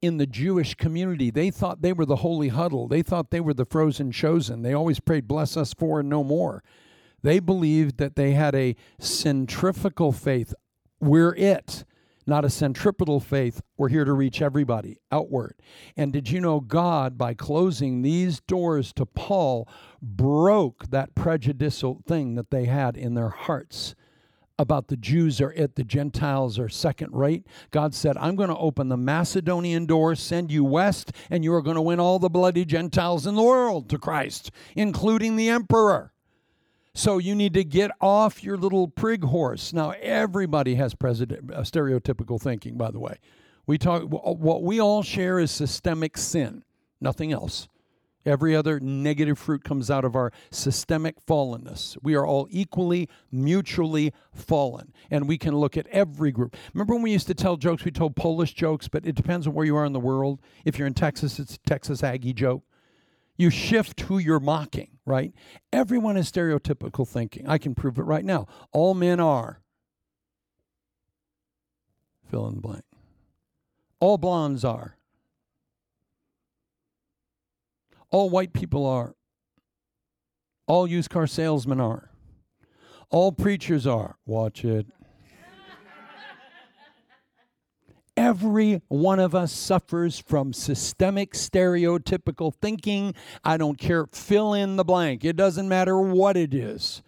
[0.00, 1.30] in the Jewish community?
[1.30, 4.62] They thought they were the holy huddle, they thought they were the frozen chosen.
[4.62, 6.64] They always prayed, Bless us for and no more.
[7.22, 10.54] They believed that they had a centrifugal faith.
[11.00, 11.84] We're it,
[12.26, 13.60] not a centripetal faith.
[13.76, 15.54] We're here to reach everybody outward.
[15.96, 19.68] And did you know God, by closing these doors to Paul,
[20.00, 23.94] broke that prejudicial thing that they had in their hearts?
[24.58, 27.46] about the Jews are it, the Gentiles are second rate.
[27.70, 31.62] God said, I'm going to open the Macedonian door, send you west, and you are
[31.62, 36.11] going to win all the bloody Gentiles in the world to Christ, including the emperor.
[36.94, 39.72] So you need to get off your little prig horse.
[39.72, 43.16] Now everybody has president, uh, stereotypical thinking, by the way.
[43.66, 46.64] We talk what we all share is systemic sin,
[47.00, 47.68] nothing else.
[48.24, 51.96] Every other negative fruit comes out of our systemic fallenness.
[52.02, 54.92] We are all equally, mutually fallen.
[55.10, 56.56] And we can look at every group.
[56.72, 57.84] Remember when we used to tell jokes?
[57.84, 60.40] We told Polish jokes, but it depends on where you are in the world.
[60.64, 62.62] If you're in Texas, it's Texas Aggie joke.
[63.36, 65.32] You shift who you're mocking, right?
[65.72, 67.48] Everyone is stereotypical thinking.
[67.48, 68.46] I can prove it right now.
[68.72, 69.62] All men are.
[72.30, 72.84] Fill in the blank.
[74.00, 74.96] All blondes are.
[78.10, 79.14] All white people are.
[80.66, 82.10] All used car salesmen are.
[83.10, 84.16] All preachers are.
[84.26, 84.86] Watch it.
[88.22, 93.16] Every one of us suffers from systemic stereotypical thinking.
[93.42, 95.24] I don't care, fill in the blank.
[95.24, 97.02] It doesn't matter what it is.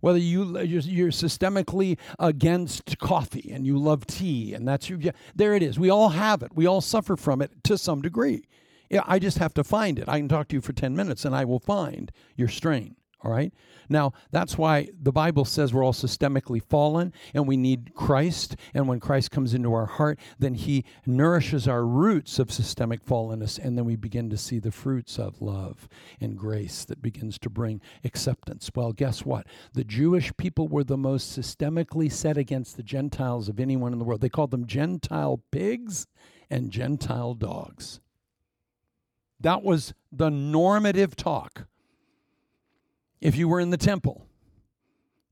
[0.00, 5.00] Whether you you're systemically against coffee and you love tea and that's your
[5.34, 5.78] there it is.
[5.78, 6.52] We all have it.
[6.54, 8.48] We all suffer from it to some degree.
[8.88, 10.08] Yeah, I just have to find it.
[10.08, 12.96] I can talk to you for 10 minutes and I will find your strain.
[13.24, 13.54] All right.
[13.88, 18.56] Now, that's why the Bible says we're all systemically fallen and we need Christ.
[18.74, 23.58] And when Christ comes into our heart, then he nourishes our roots of systemic fallenness.
[23.58, 25.88] And then we begin to see the fruits of love
[26.20, 28.70] and grace that begins to bring acceptance.
[28.74, 29.46] Well, guess what?
[29.72, 34.04] The Jewish people were the most systemically set against the Gentiles of anyone in the
[34.04, 34.20] world.
[34.20, 36.06] They called them Gentile pigs
[36.50, 38.00] and Gentile dogs.
[39.40, 41.66] That was the normative talk.
[43.24, 44.26] If you were in the temple,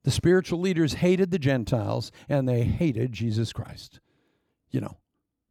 [0.03, 4.01] the spiritual leaders hated the Gentiles and they hated Jesus Christ.
[4.71, 4.97] You know,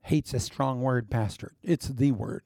[0.01, 1.53] hate's a strong word, Pastor.
[1.61, 2.41] It's the word.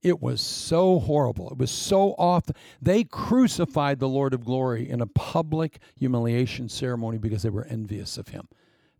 [0.00, 1.50] It was so horrible.
[1.50, 2.44] It was so off.
[2.80, 8.16] They crucified the Lord of glory in a public humiliation ceremony because they were envious
[8.16, 8.46] of him.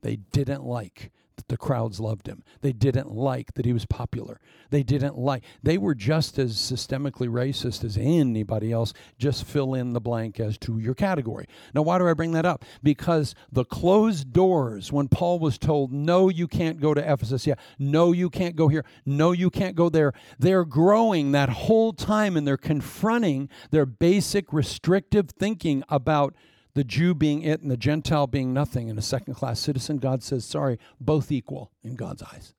[0.01, 1.13] They didn't like
[1.49, 2.43] the crowds loved him.
[2.61, 4.41] They didn't like that he was popular.
[4.71, 8.93] They didn't like, they were just as systemically racist as anybody else.
[9.19, 11.47] Just fill in the blank as to your category.
[11.75, 12.65] Now, why do I bring that up?
[12.83, 17.55] Because the closed doors, when Paul was told, no, you can't go to Ephesus, yeah,
[17.79, 22.37] no, you can't go here, no, you can't go there, they're growing that whole time
[22.37, 26.35] and they're confronting their basic restrictive thinking about
[26.75, 30.23] the Jew being it and the Gentile being nothing and a second class citizen, God
[30.23, 32.55] says, sorry, both equal in God's eyes.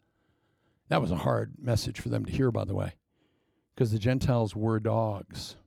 [0.87, 2.93] That was a hard message for them to hear, by the way,
[3.73, 5.57] because the Gentiles were dogs.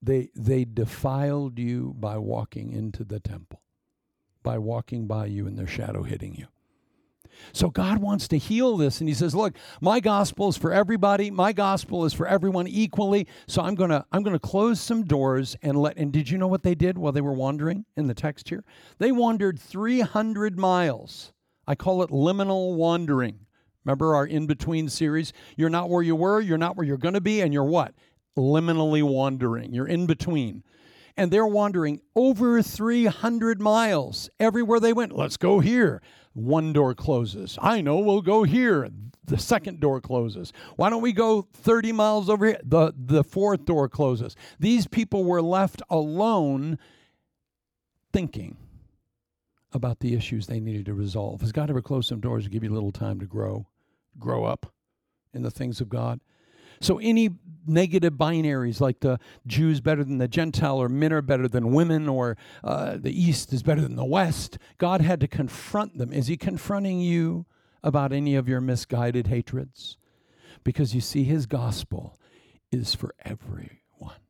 [0.00, 3.62] They, they defiled you by walking into the temple,
[4.44, 6.46] by walking by you and their shadow hitting you.
[7.52, 9.00] So God wants to heal this.
[9.00, 11.30] And he says, look, my gospel is for everybody.
[11.30, 13.26] My gospel is for everyone equally.
[13.46, 16.38] So I'm going to I'm going to close some doors and let and did you
[16.38, 18.64] know what they did while they were wandering in the text here?
[18.98, 21.32] They wandered 300 miles.
[21.66, 23.40] I call it liminal wandering.
[23.84, 25.32] Remember our in-between series?
[25.56, 27.94] You're not where you were, you're not where you're going to be and you're what?
[28.36, 29.72] Liminally wandering.
[29.72, 30.62] You're in between
[31.18, 35.16] and they're wandering over 300 miles everywhere they went.
[35.16, 36.00] Let's go here
[36.38, 37.58] one door closes.
[37.60, 38.88] I know we'll go here.
[39.24, 40.52] The second door closes.
[40.76, 42.60] Why don't we go 30 miles over here?
[42.64, 44.34] The, the fourth door closes.
[44.58, 46.78] These people were left alone
[48.10, 48.56] thinking
[49.72, 51.42] about the issues they needed to resolve.
[51.42, 53.66] Has God ever closed some doors to give you a little time to grow,
[54.18, 54.72] grow up
[55.34, 56.20] in the things of God?
[56.80, 57.30] So any
[57.66, 62.08] negative binaries like the Jews better than the Gentile or men are better than women
[62.08, 66.12] or uh, the East is better than the West, God had to confront them.
[66.12, 67.46] Is He confronting you
[67.82, 69.98] about any of your misguided hatreds?
[70.64, 72.18] Because you see, His gospel
[72.72, 74.20] is for everyone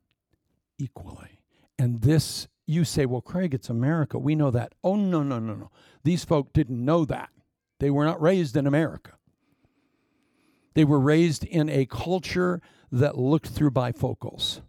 [0.77, 1.39] equally.
[1.77, 4.19] And this, you say, well, Craig, it's America.
[4.19, 4.73] We know that.
[4.83, 5.71] Oh, no, no, no, no.
[6.03, 7.29] These folk didn't know that.
[7.79, 9.13] They were not raised in America.
[10.73, 14.61] They were raised in a culture that looked through bifocals.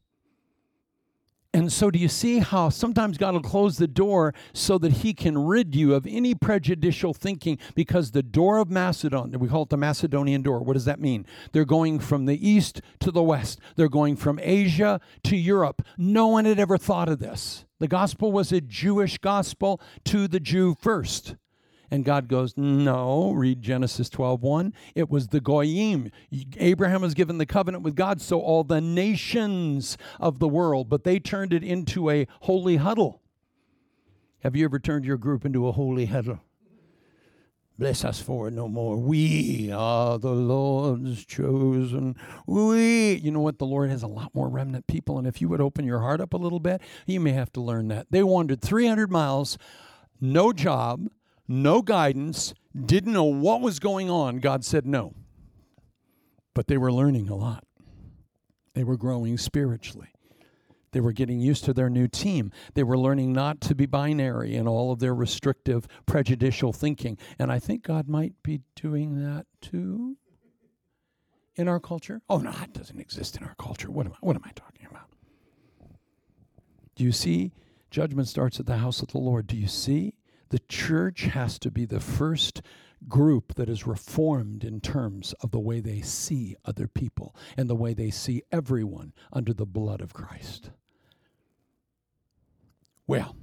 [1.53, 5.13] And so, do you see how sometimes God will close the door so that He
[5.13, 7.59] can rid you of any prejudicial thinking?
[7.75, 10.61] Because the door of Macedon, we call it the Macedonian door.
[10.61, 11.27] What does that mean?
[11.51, 15.83] They're going from the east to the west, they're going from Asia to Europe.
[15.99, 17.65] No one had ever thought of this.
[17.81, 21.35] The gospel was a Jewish gospel to the Jew first.
[21.91, 24.75] And God goes, No, read Genesis 12 1.
[24.95, 26.11] It was the Goyim.
[26.57, 31.05] Abraham was given the covenant with God, so all the nations of the world, but
[31.05, 33.23] they turned it into a holy huddle.
[34.41, 36.41] Have you ever turned your group into a holy huddle?
[37.81, 38.99] Bless us for it no more.
[38.99, 42.15] We are the Lord's chosen.
[42.47, 43.59] We, you know what?
[43.59, 46.21] The Lord has a lot more remnant people, and if you would open your heart
[46.21, 48.09] up a little bit, you may have to learn that.
[48.11, 49.57] They wandered 300 miles,
[50.21, 51.09] no job,
[51.51, 52.55] no guidance,
[52.87, 55.15] didn't know what was going on, God said no.
[56.55, 57.65] But they were learning a lot.
[58.75, 60.13] They were growing spiritually.
[60.93, 62.53] They were getting used to their new team.
[62.75, 67.19] They were learning not to be binary in all of their restrictive, prejudicial thinking.
[67.39, 70.17] And I think God might be doing that too
[71.57, 72.23] in our culture.
[72.29, 73.91] Oh, no, it doesn't exist in our culture.
[73.91, 75.09] What am I, what am I talking about?
[76.95, 77.53] Do you see?
[77.91, 79.49] Judgment starts at the house of the Lord.
[79.49, 80.15] Do you see?
[80.51, 82.61] The church has to be the first
[83.09, 87.75] group that is reformed in terms of the way they see other people and the
[87.75, 90.71] way they see everyone under the blood of Christ.
[93.07, 93.37] Well,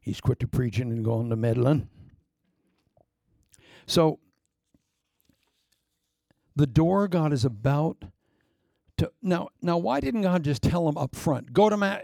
[0.00, 1.88] he's quit to preaching and going to meddling.
[3.86, 4.20] So,
[6.56, 8.04] the door God is about
[8.96, 9.48] to now.
[9.62, 11.98] Now, why didn't God just tell him up front, "Go to Ma-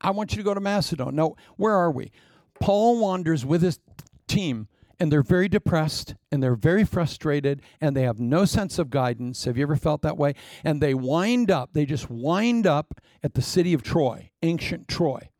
[0.00, 1.14] I want you to go to Macedon"?
[1.14, 2.10] No, where are we?
[2.60, 3.78] Paul wanders with his
[4.26, 4.68] team,
[5.00, 9.44] and they're very depressed, and they're very frustrated, and they have no sense of guidance.
[9.44, 10.34] Have you ever felt that way?
[10.64, 11.70] And they wind up.
[11.72, 15.30] They just wind up at the city of Troy, ancient Troy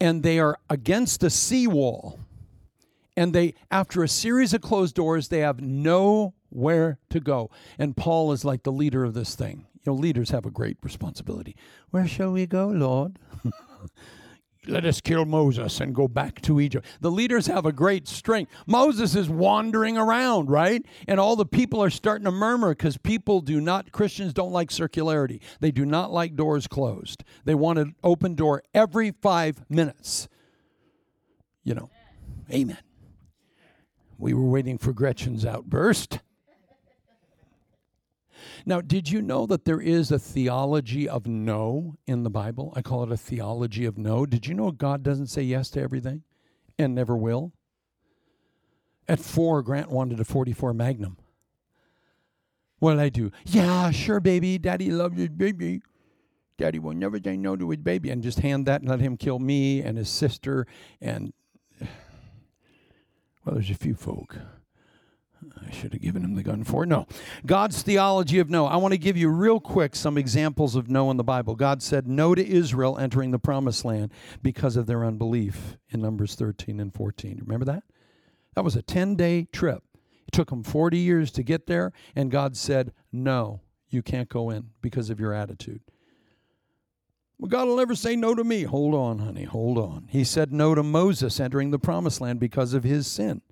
[0.00, 2.20] and they are against a seawall.
[3.16, 7.50] And they, after a series of closed doors, they have nowhere to go.
[7.78, 9.66] And Paul is like the leader of this thing.
[9.74, 11.56] You know, leaders have a great responsibility.
[11.90, 13.18] Where shall we go, Lord?
[14.68, 16.86] let us kill Moses and go back to Egypt.
[17.00, 18.52] The leaders have a great strength.
[18.66, 20.84] Moses is wandering around, right?
[21.06, 24.70] And all the people are starting to murmur because people do not, Christians don't like
[24.70, 25.40] circularity.
[25.60, 27.24] They do not like doors closed.
[27.44, 30.28] They want an open door every five minutes.
[31.64, 31.90] You know,
[32.50, 32.78] amen.
[34.18, 36.20] We were waiting for Gretchen's outburst.
[38.66, 42.72] Now, did you know that there is a theology of no in the Bible?
[42.76, 44.26] I call it a theology of no.
[44.26, 46.22] Did you know God doesn't say yes to everything
[46.78, 47.52] and never will?
[49.08, 51.16] At four, Grant wanted a 44 Magnum.
[52.78, 53.32] What did I do?
[53.46, 54.58] Yeah, sure, baby.
[54.58, 55.80] Daddy loves his baby.
[56.58, 58.10] Daddy will never say no to his baby.
[58.10, 60.66] And just hand that and let him kill me and his sister.
[61.00, 61.32] And,
[61.80, 64.36] well, there's a few folk.
[65.64, 66.84] I should have given him the gun for.
[66.84, 67.06] No.
[67.46, 68.66] God's theology of no.
[68.66, 71.54] I want to give you real quick some examples of no in the Bible.
[71.54, 74.12] God said no to Israel entering the promised land
[74.42, 77.40] because of their unbelief in Numbers 13 and 14.
[77.42, 77.84] Remember that?
[78.54, 79.82] That was a 10 day trip.
[80.26, 84.50] It took them 40 years to get there, and God said, No, you can't go
[84.50, 85.80] in because of your attitude.
[87.38, 88.64] Well, God will never say no to me.
[88.64, 90.08] Hold on, honey, hold on.
[90.10, 93.42] He said no to Moses entering the promised land because of his sin.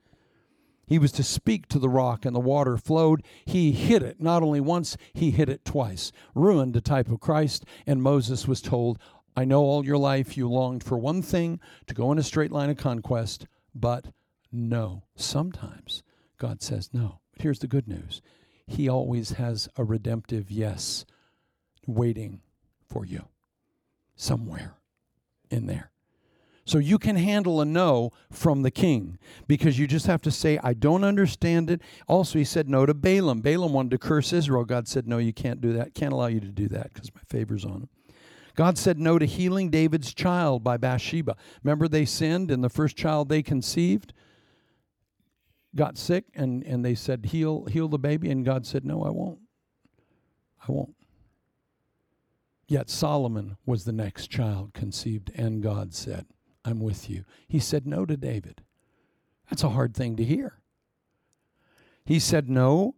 [0.86, 3.22] He was to speak to the rock, and the water flowed.
[3.44, 6.12] He hit it not only once, he hit it twice.
[6.34, 8.98] Ruined a type of Christ, and Moses was told,
[9.36, 12.52] I know all your life you longed for one thing to go in a straight
[12.52, 14.06] line of conquest, but
[14.50, 15.02] no.
[15.16, 16.02] Sometimes
[16.38, 17.20] God says no.
[17.32, 18.22] But here's the good news
[18.66, 21.04] He always has a redemptive yes
[21.86, 22.40] waiting
[22.88, 23.26] for you
[24.14, 24.76] somewhere
[25.50, 25.90] in there.
[26.66, 30.58] So you can handle a no from the king because you just have to say,
[30.64, 31.80] I don't understand it.
[32.08, 33.40] Also, he said no to Balaam.
[33.40, 34.64] Balaam wanted to curse Israel.
[34.64, 35.94] God said, No, you can't do that.
[35.94, 37.88] Can't allow you to do that because my favor's on him.
[38.56, 41.36] God said no to healing David's child by Bathsheba.
[41.62, 44.12] Remember, they sinned, and the first child they conceived
[45.76, 48.28] got sick, and, and they said, heal, heal the baby.
[48.28, 49.38] And God said, No, I won't.
[50.66, 50.96] I won't.
[52.66, 56.26] Yet Solomon was the next child conceived, and God said,
[56.66, 57.24] I'm with you.
[57.46, 58.62] He said no to David.
[59.48, 60.58] That's a hard thing to hear.
[62.04, 62.96] He said no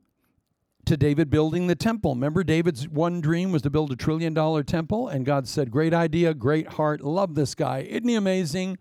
[0.87, 2.15] to David building the temple.
[2.15, 5.93] Remember, David's one dream was to build a trillion dollar temple, and God said, Great
[5.93, 7.81] idea, great heart, love this guy.
[7.81, 8.79] Isn't he amazing?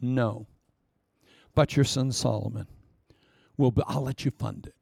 [0.00, 0.46] No.
[1.54, 2.66] But your son Solomon
[3.56, 4.74] will, be, I'll let you fund it.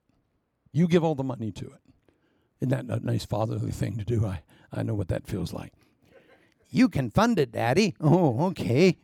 [0.73, 1.81] You give all the money to it.
[2.61, 4.27] Isn't that a nice fatherly thing to do?
[4.27, 5.73] I, I know what that feels like.
[6.69, 7.95] You can fund it, Daddy.
[8.01, 8.99] Oh, okay.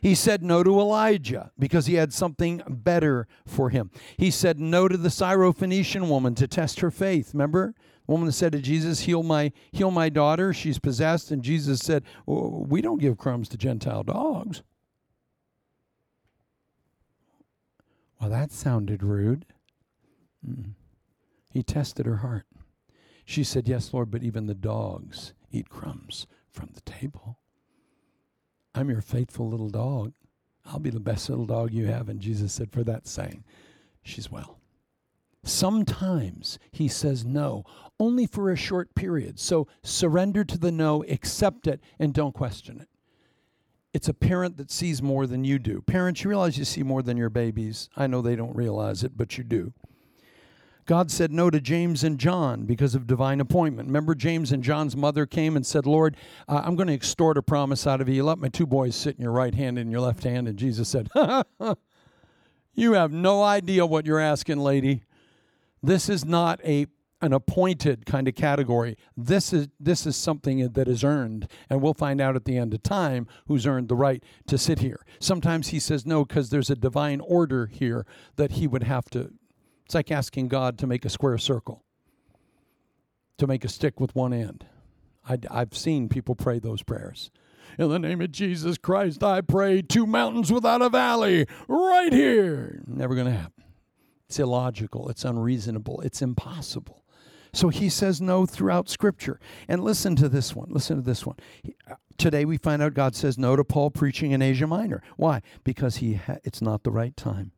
[0.00, 3.90] He said no to Elijah because he had something better for him.
[4.16, 7.32] He said no to the Syrophoenician woman to test her faith.
[7.34, 7.74] Remember?
[8.06, 10.52] The woman said to Jesus, Heal my, heal my daughter.
[10.52, 11.30] She's possessed.
[11.30, 14.62] And Jesus said, well, We don't give crumbs to Gentile dogs.
[18.20, 19.46] Well, that sounded rude.
[20.46, 20.72] Mm.
[21.52, 22.46] He tested her heart.
[23.24, 27.38] She said, Yes, Lord, but even the dogs eat crumbs from the table.
[28.74, 30.12] I'm your faithful little dog.
[30.66, 32.08] I'll be the best little dog you have.
[32.08, 33.44] And Jesus said, For that saying,
[34.02, 34.58] she's well.
[35.44, 37.64] Sometimes he says no,
[38.00, 39.38] only for a short period.
[39.38, 42.88] So surrender to the no, accept it, and don't question it.
[43.92, 45.80] It's a parent that sees more than you do.
[45.82, 47.88] Parents, you realize you see more than your babies.
[47.96, 49.72] I know they don't realize it, but you do.
[50.86, 53.88] God said no to James and John because of divine appointment.
[53.88, 56.16] Remember, James and John's mother came and said, Lord,
[56.46, 58.24] uh, I'm going to extort a promise out of you.
[58.24, 60.46] Let my two boys sit in your right hand and your left hand.
[60.46, 61.08] And Jesus said,
[62.74, 65.04] You have no idea what you're asking, lady.
[65.82, 66.86] This is not a
[67.22, 68.98] an appointed kind of category.
[69.16, 72.74] This is this is something that is earned, and we'll find out at the end
[72.74, 75.00] of time who's earned the right to sit here.
[75.20, 78.04] Sometimes he says no because there's a divine order here
[78.36, 79.32] that he would have to.
[79.94, 81.84] It's like asking God to make a square circle,
[83.38, 84.66] to make a stick with one end.
[85.24, 87.30] I, I've seen people pray those prayers.
[87.78, 92.82] In the name of Jesus Christ, I pray two mountains without a valley right here.
[92.88, 93.62] Never going to happen.
[94.28, 95.08] It's illogical.
[95.10, 96.00] It's unreasonable.
[96.00, 97.04] It's impossible.
[97.52, 99.38] So he says no throughout Scripture.
[99.68, 100.70] And listen to this one.
[100.70, 101.36] Listen to this one.
[101.88, 105.04] Uh, today we find out God says no to Paul preaching in Asia Minor.
[105.16, 105.40] Why?
[105.62, 107.52] Because he ha- it's not the right time.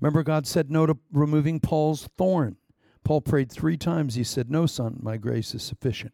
[0.00, 2.56] Remember, God said no to removing Paul's thorn.
[3.04, 4.14] Paul prayed three times.
[4.14, 6.12] He said, No, son, my grace is sufficient.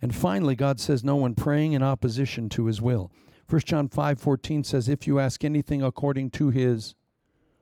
[0.00, 3.12] And finally, God says no when praying in opposition to his will.
[3.48, 6.94] 1 John 5 14 says, If you ask anything according to his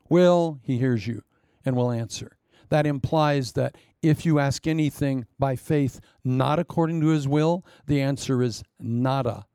[0.09, 1.23] will, he hears you
[1.65, 2.37] and will answer.
[2.69, 8.01] That implies that if you ask anything by faith not according to his will, the
[8.01, 9.47] answer is nada,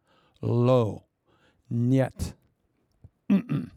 [0.41, 1.05] lo,
[1.69, 2.33] niet.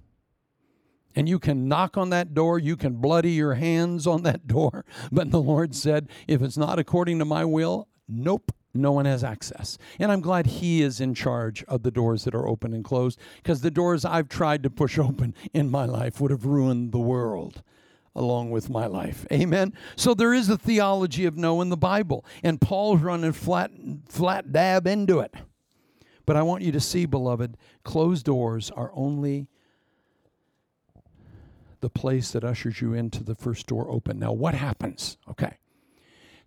[1.19, 4.85] And you can knock on that door, you can bloody your hands on that door,
[5.11, 9.25] but the Lord said, if it's not according to my will, nope, no one has
[9.25, 9.79] access.
[9.99, 13.19] And I'm glad He is in charge of the doors that are open and closed,
[13.43, 17.01] because the doors I've tried to push open in my life would have ruined the
[17.01, 17.64] world
[18.14, 19.27] along with my life.
[19.33, 19.75] Amen.
[19.97, 23.73] So there is a theology of no in the Bible, and Paul's running flat
[24.09, 25.35] flat dab into it.
[26.27, 29.49] But I want you to see, beloved, closed doors are only
[31.81, 34.18] the place that ushers you into the first door open.
[34.18, 35.16] Now, what happens?
[35.29, 35.59] Okay.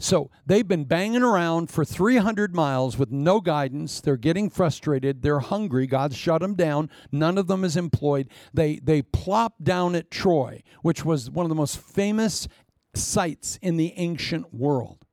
[0.01, 4.01] So they've been banging around for 300 miles with no guidance.
[4.01, 5.21] They're getting frustrated.
[5.21, 5.85] They're hungry.
[5.85, 6.89] God's shut them down.
[7.11, 8.27] None of them is employed.
[8.51, 12.47] They, they plop down at Troy, which was one of the most famous
[12.95, 15.05] sites in the ancient world.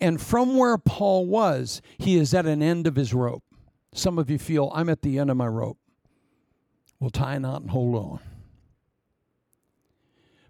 [0.00, 3.44] And from where Paul was, he is at an end of his rope.
[3.94, 5.78] Some of you feel, I'm at the end of my rope.
[6.98, 8.20] Well, tie a knot and hold on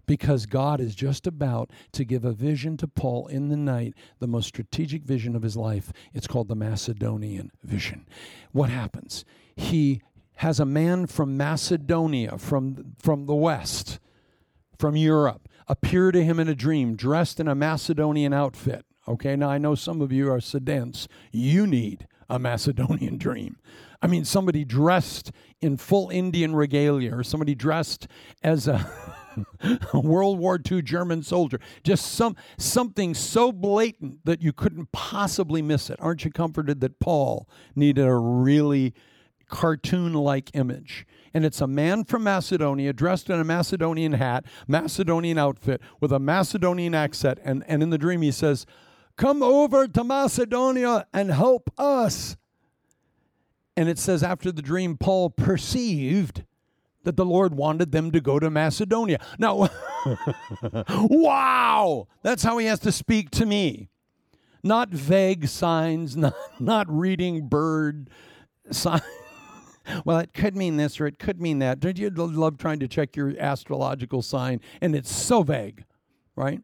[0.05, 4.27] because God is just about to give a vision to Paul in the night, the
[4.27, 5.91] most strategic vision of his life.
[6.13, 8.05] It's called the Macedonian vision.
[8.51, 9.25] What happens?
[9.55, 10.01] He
[10.37, 13.99] has a man from Macedonia, from, from the west,
[14.77, 18.85] from Europe, appear to him in a dream, dressed in a Macedonian outfit.
[19.07, 21.07] Okay, now I know some of you are sedents.
[21.31, 23.57] You need a Macedonian dream.
[24.01, 25.31] I mean, somebody dressed
[25.61, 28.07] in full Indian regalia or somebody dressed
[28.43, 28.85] as a.
[29.93, 31.59] World War II German soldier.
[31.83, 35.99] Just some something so blatant that you couldn't possibly miss it.
[36.01, 38.93] Aren't you comforted that Paul needed a really
[39.49, 41.05] cartoon-like image?
[41.33, 46.19] And it's a man from Macedonia dressed in a Macedonian hat, Macedonian outfit, with a
[46.19, 47.39] Macedonian accent.
[47.43, 48.65] And, and in the dream, he says,
[49.15, 52.35] Come over to Macedonia and help us.
[53.75, 56.43] And it says, after the dream, Paul perceived
[57.03, 59.19] that the Lord wanted them to go to Macedonia.
[59.37, 59.69] Now,
[60.89, 63.89] wow, that's how he has to speak to me.
[64.63, 68.09] Not vague signs, not, not reading bird
[68.71, 69.03] signs.
[70.05, 71.79] well, it could mean this or it could mean that.
[71.79, 75.83] Don't you love trying to check your astrological sign and it's so vague,
[76.35, 76.61] right?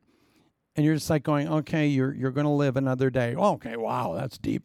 [0.75, 3.35] And you're just like going, okay, you're, you're going to live another day.
[3.35, 4.63] Okay, wow, that's deep.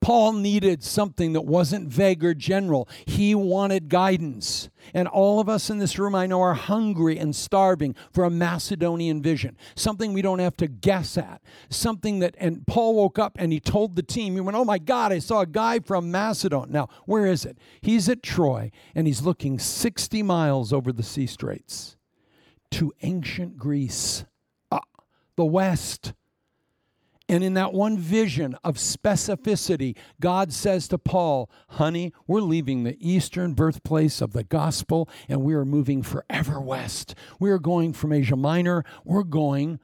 [0.00, 2.88] Paul needed something that wasn't vague or general.
[3.06, 4.68] He wanted guidance.
[4.94, 8.30] And all of us in this room, I know, are hungry and starving for a
[8.30, 11.42] Macedonian vision, something we don't have to guess at.
[11.70, 14.78] Something that, and Paul woke up and he told the team, he went, Oh my
[14.78, 16.70] God, I saw a guy from Macedon.
[16.70, 17.58] Now, where is it?
[17.80, 21.96] He's at Troy and he's looking 60 miles over the sea straits
[22.72, 24.24] to ancient Greece,
[24.70, 24.80] uh,
[25.36, 26.12] the West.
[27.28, 32.96] And in that one vision of specificity, God says to Paul, Honey, we're leaving the
[33.00, 37.16] eastern birthplace of the gospel and we are moving forever west.
[37.40, 39.80] We are going from Asia Minor, we're going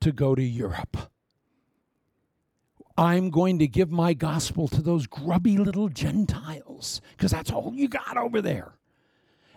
[0.00, 1.10] to go to Europe.
[2.98, 7.88] I'm going to give my gospel to those grubby little Gentiles because that's all you
[7.88, 8.74] got over there.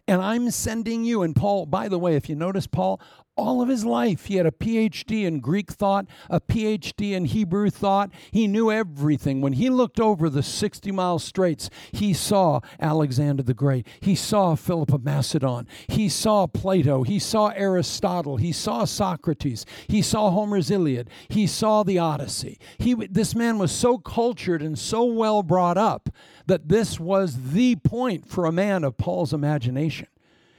[0.07, 1.21] And I'm sending you.
[1.21, 2.99] And Paul, by the way, if you notice, Paul,
[3.35, 7.69] all of his life, he had a PhD in Greek thought, a PhD in Hebrew
[7.69, 8.11] thought.
[8.31, 9.41] He knew everything.
[9.41, 13.87] When he looked over the 60 mile straits, he saw Alexander the Great.
[14.01, 15.67] He saw Philip of Macedon.
[15.87, 17.03] He saw Plato.
[17.03, 18.37] He saw Aristotle.
[18.37, 19.65] He saw Socrates.
[19.87, 21.09] He saw Homer's Iliad.
[21.27, 22.59] He saw the Odyssey.
[22.77, 26.09] He, this man was so cultured and so well brought up
[26.47, 30.07] that this was the point for a man of Paul's imagination.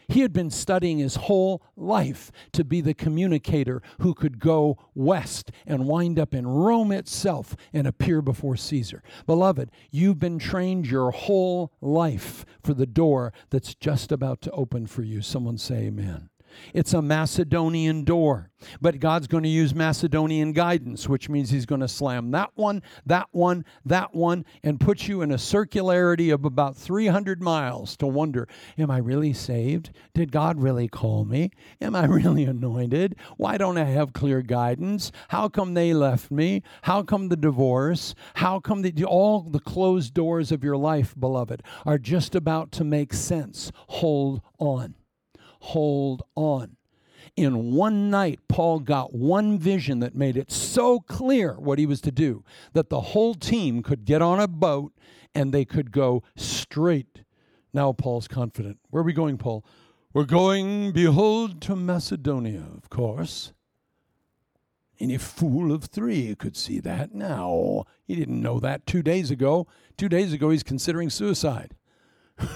[0.08, 5.50] He had been studying his whole life to be the communicator who could go west
[5.66, 9.02] and wind up in Rome itself and appear before Caesar.
[9.26, 14.86] Beloved, you've been trained your whole life for the door that's just about to open
[14.86, 15.22] for you.
[15.22, 16.28] Someone say, Amen.
[16.72, 18.50] It's a Macedonian door.
[18.80, 22.82] But God's going to use Macedonian guidance, which means He's going to slam that one,
[23.06, 28.06] that one, that one, and put you in a circularity of about 300 miles to
[28.06, 28.48] wonder
[28.78, 29.90] Am I really saved?
[30.14, 31.50] Did God really call me?
[31.80, 33.16] Am I really anointed?
[33.36, 35.12] Why don't I have clear guidance?
[35.28, 36.62] How come they left me?
[36.82, 38.14] How come the divorce?
[38.34, 42.84] How come the, all the closed doors of your life, beloved, are just about to
[42.84, 43.70] make sense?
[43.88, 44.94] Hold on
[45.64, 46.76] hold on.
[47.36, 52.00] In one night, Paul got one vision that made it so clear what he was
[52.02, 52.44] to do
[52.74, 54.92] that the whole team could get on a boat
[55.34, 57.22] and they could go straight.
[57.72, 58.78] Now, Paul's confident.
[58.90, 59.64] Where are we going, Paul?
[60.12, 63.52] We're going, behold, to Macedonia, of course.
[65.00, 67.84] Any fool of three could see that now.
[68.04, 69.66] He didn't know that two days ago.
[69.96, 71.74] Two days ago, he's considering suicide.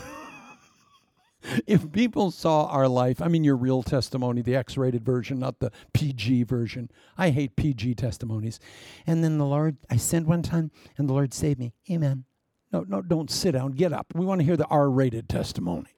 [1.67, 5.61] if people saw our life, I mean, your real testimony, the X rated version, not
[5.61, 6.91] the PG version.
[7.17, 8.59] I hate PG testimonies.
[9.07, 11.75] And then the Lord, I sinned one time and the Lord saved me.
[11.91, 12.25] Amen.
[12.73, 13.73] No, no, don't sit down.
[13.73, 14.13] Get up.
[14.15, 15.91] We want to hear the R rated testimony.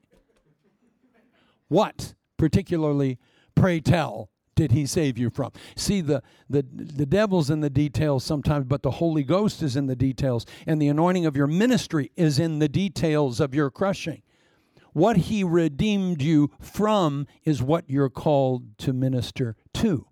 [1.68, 3.18] What, particularly,
[3.54, 5.52] pray tell, did he save you from?
[5.76, 9.86] See, the, the, the devil's in the details sometimes, but the Holy Ghost is in
[9.86, 14.22] the details, and the anointing of your ministry is in the details of your crushing.
[14.92, 20.06] What he redeemed you from is what you're called to minister to.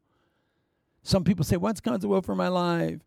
[1.03, 3.01] Some people say, What's God's will for my life?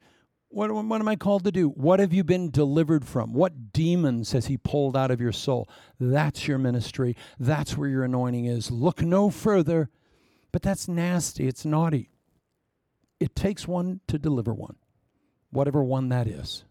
[0.50, 1.70] What, what am I called to do?
[1.70, 3.34] What have you been delivered from?
[3.34, 5.70] What demons has He pulled out of your soul?
[5.98, 7.16] That's your ministry.
[7.40, 8.70] That's where your anointing is.
[8.70, 9.90] Look no further.
[10.52, 11.48] But that's nasty.
[11.48, 12.10] It's naughty.
[13.20, 14.76] It takes one to deliver one,
[15.52, 16.66] whatever one that is.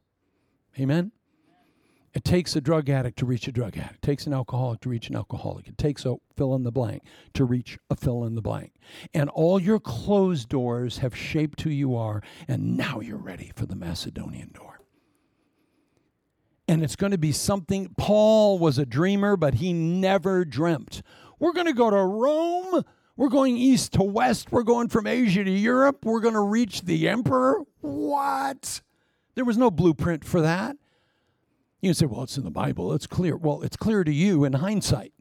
[0.78, 1.12] Amen?
[2.12, 3.96] It takes a drug addict to reach a drug addict.
[3.96, 5.68] It takes an alcoholic to reach an alcoholic.
[5.68, 7.04] It takes a fill in the blank
[7.34, 8.72] to reach a fill in the blank.
[9.14, 13.64] And all your closed doors have shaped who you are, and now you're ready for
[13.64, 14.80] the Macedonian door.
[16.66, 17.94] And it's going to be something.
[17.96, 21.02] Paul was a dreamer, but he never dreamt.
[21.38, 22.84] We're going to go to Rome.
[23.16, 24.50] We're going east to west.
[24.50, 26.04] We're going from Asia to Europe.
[26.04, 27.60] We're going to reach the emperor.
[27.80, 28.82] What?
[29.34, 30.76] There was no blueprint for that.
[31.80, 32.92] You say, well, it's in the Bible.
[32.92, 33.36] It's clear.
[33.36, 35.12] Well, it's clear to you in hindsight.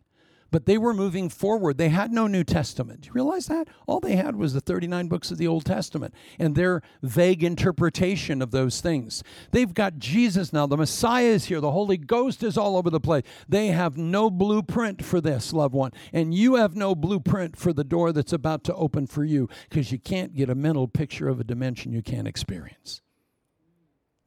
[0.52, 1.78] But they were moving forward.
[1.78, 3.02] They had no New Testament.
[3.02, 3.68] Do you realize that?
[3.86, 8.42] All they had was the 39 books of the Old Testament and their vague interpretation
[8.42, 9.24] of those things.
[9.52, 10.66] They've got Jesus now.
[10.66, 11.62] The Messiah is here.
[11.62, 13.24] The Holy Ghost is all over the place.
[13.48, 15.92] They have no blueprint for this, loved one.
[16.12, 19.92] And you have no blueprint for the door that's about to open for you because
[19.92, 23.02] you can't get a mental picture of a dimension you can't experience.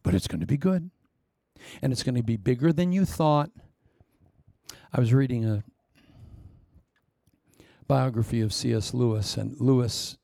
[0.04, 0.90] But it's going to be good
[1.80, 3.50] and it's going to be bigger than you thought.
[4.92, 5.64] I was reading a
[7.86, 8.94] biography of C.S.
[8.94, 10.16] Lewis, and Lewis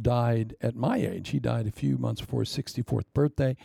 [0.00, 1.30] died at my age.
[1.30, 3.56] He died a few months before his 64th birthday.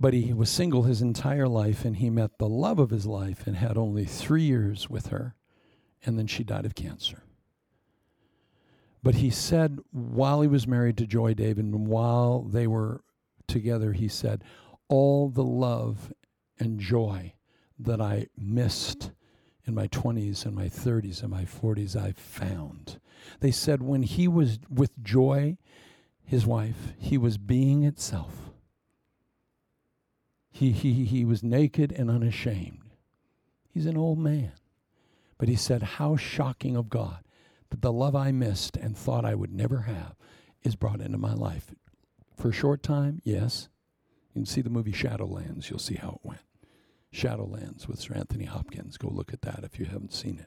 [0.00, 3.46] But he was single his entire life, and he met the love of his life
[3.46, 5.34] and had only three years with her,
[6.04, 7.24] and then she died of cancer.
[9.02, 13.02] But he said while he was married to Joy Davidman and while they were
[13.46, 14.44] together, he said,
[14.88, 16.12] all the love
[16.58, 17.34] and joy
[17.78, 19.12] that I missed
[19.66, 23.00] in my 20s and my 30s and my 40s, I found.
[23.40, 25.58] They said when he was with Joy,
[26.24, 28.50] his wife, he was being itself.
[30.50, 32.80] He, he, he was naked and unashamed.
[33.72, 34.52] He's an old man.
[35.36, 37.18] But he said, How shocking of God
[37.70, 40.16] that the love I missed and thought I would never have
[40.62, 41.74] is brought into my life.
[42.36, 43.68] For a short time, yes.
[44.38, 45.68] Can see the movie Shadowlands.
[45.68, 46.42] You'll see how it went.
[47.12, 48.96] Shadowlands with Sir Anthony Hopkins.
[48.96, 50.46] Go look at that if you haven't seen it.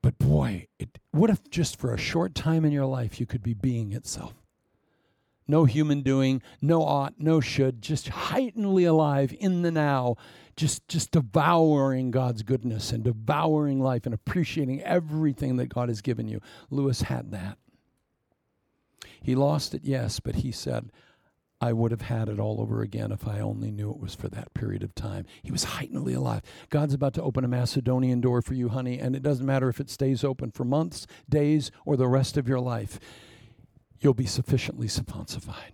[0.00, 3.42] But boy, it, what if just for a short time in your life you could
[3.42, 4.34] be being itself?
[5.46, 10.16] no human doing, no ought, no should, just heightenedly alive in the now,
[10.56, 16.28] just just devouring God's goodness and devouring life and appreciating everything that God has given
[16.28, 16.40] you.
[16.70, 17.58] Lewis had that.
[19.20, 20.90] He lost it, yes, but he said,
[21.60, 24.28] I would have had it all over again if I only knew it was for
[24.28, 25.24] that period of time.
[25.42, 26.42] He was heightenedly alive.
[26.68, 29.80] God's about to open a Macedonian door for you, honey, and it doesn't matter if
[29.80, 32.98] it stays open for months, days, or the rest of your life.
[34.00, 35.72] You'll be sufficiently saphoncified.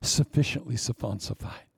[0.00, 1.69] Sufficiently saphoncified.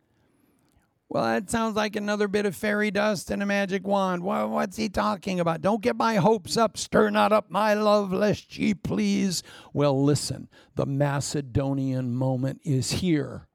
[1.12, 4.22] Well, that sounds like another bit of fairy dust and a magic wand.
[4.24, 5.60] Well, what's he talking about?
[5.60, 6.78] Don't get my hopes up.
[6.78, 9.42] Stir not up my love, lest ye please.
[9.74, 13.46] Well, listen, the Macedonian moment is here.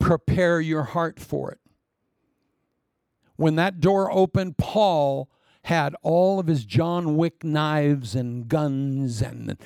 [0.00, 1.60] Prepare your heart for it.
[3.36, 5.30] When that door opened, Paul
[5.66, 9.56] had all of his John Wick knives and guns and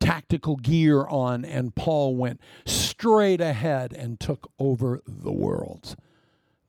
[0.00, 5.94] tactical gear on, and Paul went straight ahead and took over the world.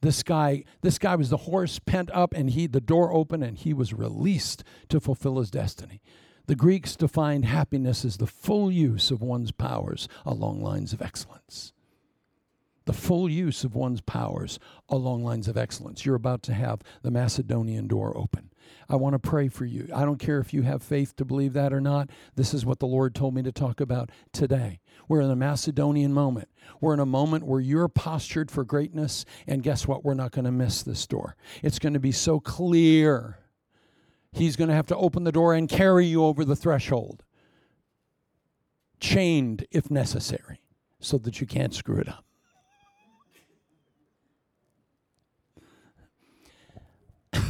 [0.02, 3.58] This guy, this guy was the horse pent up, and he the door opened, and
[3.58, 6.02] he was released to fulfill his destiny.
[6.48, 11.74] The Greeks defined happiness as the full use of one's powers along lines of excellence.
[12.86, 16.06] The full use of one's powers along lines of excellence.
[16.06, 18.50] You're about to have the Macedonian door open.
[18.90, 19.90] I want to pray for you.
[19.94, 22.10] I don't care if you have faith to believe that or not.
[22.36, 24.80] This is what the Lord told me to talk about today.
[25.10, 26.48] We're in a Macedonian moment.
[26.80, 30.06] We're in a moment where you're postured for greatness, and guess what?
[30.06, 31.36] We're not going to miss this door.
[31.64, 33.40] It's going to be so clear.
[34.32, 37.24] He's going to have to open the door and carry you over the threshold,
[39.00, 40.62] chained if necessary,
[41.00, 42.24] so that you can't screw it up.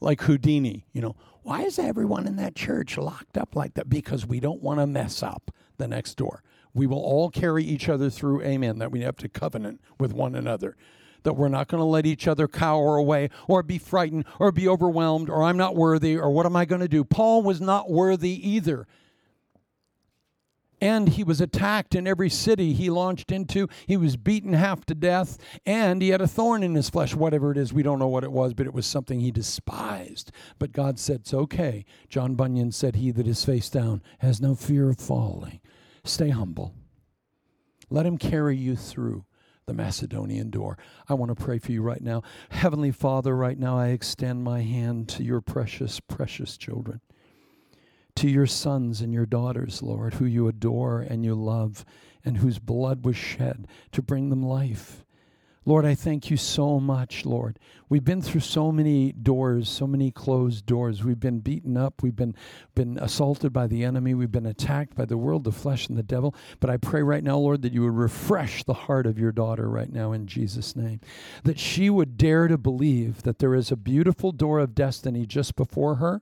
[0.00, 1.14] like Houdini, you know,
[1.48, 3.88] why is everyone in that church locked up like that?
[3.88, 6.42] Because we don't want to mess up the next door.
[6.74, 10.34] We will all carry each other through, amen, that we have to covenant with one
[10.34, 10.76] another.
[11.22, 14.68] That we're not going to let each other cower away or be frightened or be
[14.68, 17.02] overwhelmed or I'm not worthy or what am I going to do?
[17.02, 18.86] Paul was not worthy either
[20.80, 23.68] and he was attacked in every city he launched into.
[23.86, 27.50] He was beaten half to death, and he had a thorn in his flesh, whatever
[27.50, 27.72] it is.
[27.72, 30.30] We don't know what it was, but it was something he despised.
[30.58, 31.84] But God said, It's okay.
[32.08, 35.60] John Bunyan said, He that is face down has no fear of falling.
[36.04, 36.74] Stay humble.
[37.90, 39.24] Let him carry you through
[39.66, 40.78] the Macedonian door.
[41.08, 42.22] I want to pray for you right now.
[42.50, 47.00] Heavenly Father, right now I extend my hand to your precious, precious children
[48.18, 51.84] to your sons and your daughters, Lord, who you adore and you love,
[52.24, 55.04] and whose blood was shed to bring them life.
[55.64, 57.60] Lord, I thank you so much, Lord.
[57.88, 61.04] We've been through so many doors, so many closed doors.
[61.04, 62.02] We've been beaten up.
[62.02, 62.34] We've been,
[62.74, 64.14] been assaulted by the enemy.
[64.14, 66.34] We've been attacked by the world, the flesh, and the devil.
[66.58, 69.68] But I pray right now, Lord, that you would refresh the heart of your daughter
[69.68, 71.00] right now in Jesus' name.
[71.44, 75.54] That she would dare to believe that there is a beautiful door of destiny just
[75.54, 76.20] before her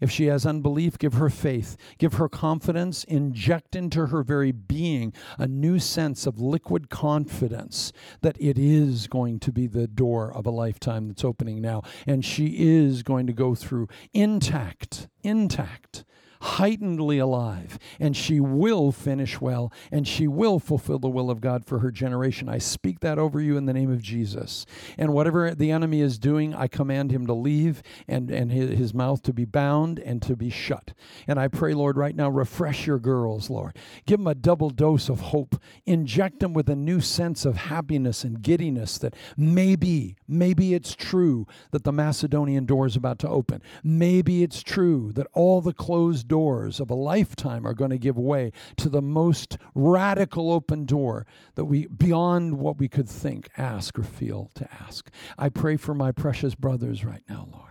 [0.00, 5.12] if she has unbelief, give her faith, give her confidence, inject into her very being
[5.38, 7.92] a new sense of liquid confidence
[8.22, 11.82] that it is going to be the door of a lifetime that's opening now.
[12.06, 16.04] And she is going to go through intact, intact
[16.40, 21.64] heightenedly alive, and she will finish well, and she will fulfill the will of God
[21.64, 22.48] for her generation.
[22.48, 24.64] I speak that over you in the name of Jesus.
[24.96, 28.94] And whatever the enemy is doing, I command him to leave and, and his, his
[28.94, 30.92] mouth to be bound and to be shut.
[31.26, 33.76] And I pray, Lord, right now, refresh your girls, Lord.
[34.06, 35.60] Give them a double dose of hope.
[35.84, 41.46] Inject them with a new sense of happiness and giddiness that maybe, maybe it's true
[41.72, 43.60] that the Macedonian door is about to open.
[43.84, 48.16] Maybe it's true that all the closed doors of a lifetime are going to give
[48.16, 51.26] way to the most radical open door
[51.56, 55.10] that we, beyond what we could think, ask, or feel to ask.
[55.36, 57.70] I pray for my precious brothers right now, Lord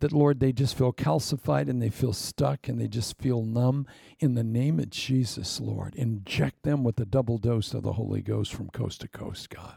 [0.00, 3.86] that, Lord, they just feel calcified and they feel stuck and they just feel numb.
[4.18, 8.20] In the name of Jesus, Lord, inject them with a double dose of the Holy
[8.20, 9.76] Ghost from coast to coast, God.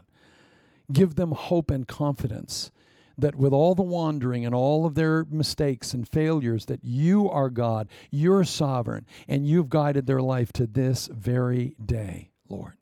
[0.92, 2.72] Give them hope and confidence
[3.18, 7.50] that with all the wandering and all of their mistakes and failures, that you are
[7.50, 12.74] God, you're sovereign, and you've guided their life to this very day, Lord.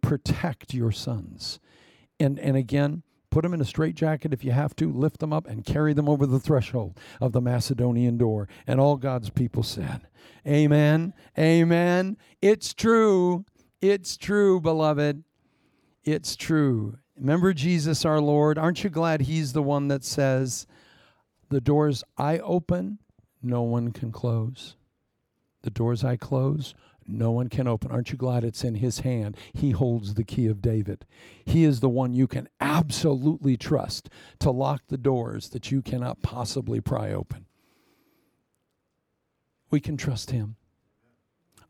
[0.00, 1.58] Protect your sons.
[2.18, 5.48] And, and again, put them in a straitjacket if you have to, lift them up
[5.48, 8.48] and carry them over the threshold of the Macedonian door.
[8.66, 10.06] And all God's people said,
[10.46, 11.14] Amen.
[11.38, 12.16] Amen.
[12.40, 13.44] It's true.
[13.80, 15.24] It's true, beloved.
[16.04, 16.98] It's true.
[17.22, 18.58] Remember Jesus our Lord?
[18.58, 20.66] Aren't you glad He's the one that says,
[21.50, 22.98] The doors I open,
[23.40, 24.74] no one can close?
[25.62, 26.74] The doors I close,
[27.06, 27.92] no one can open.
[27.92, 29.36] Aren't you glad it's in his hand?
[29.52, 31.06] He holds the key of David.
[31.44, 34.08] He is the one you can absolutely trust
[34.40, 37.46] to lock the doors that you cannot possibly pry open.
[39.70, 40.56] We can trust him.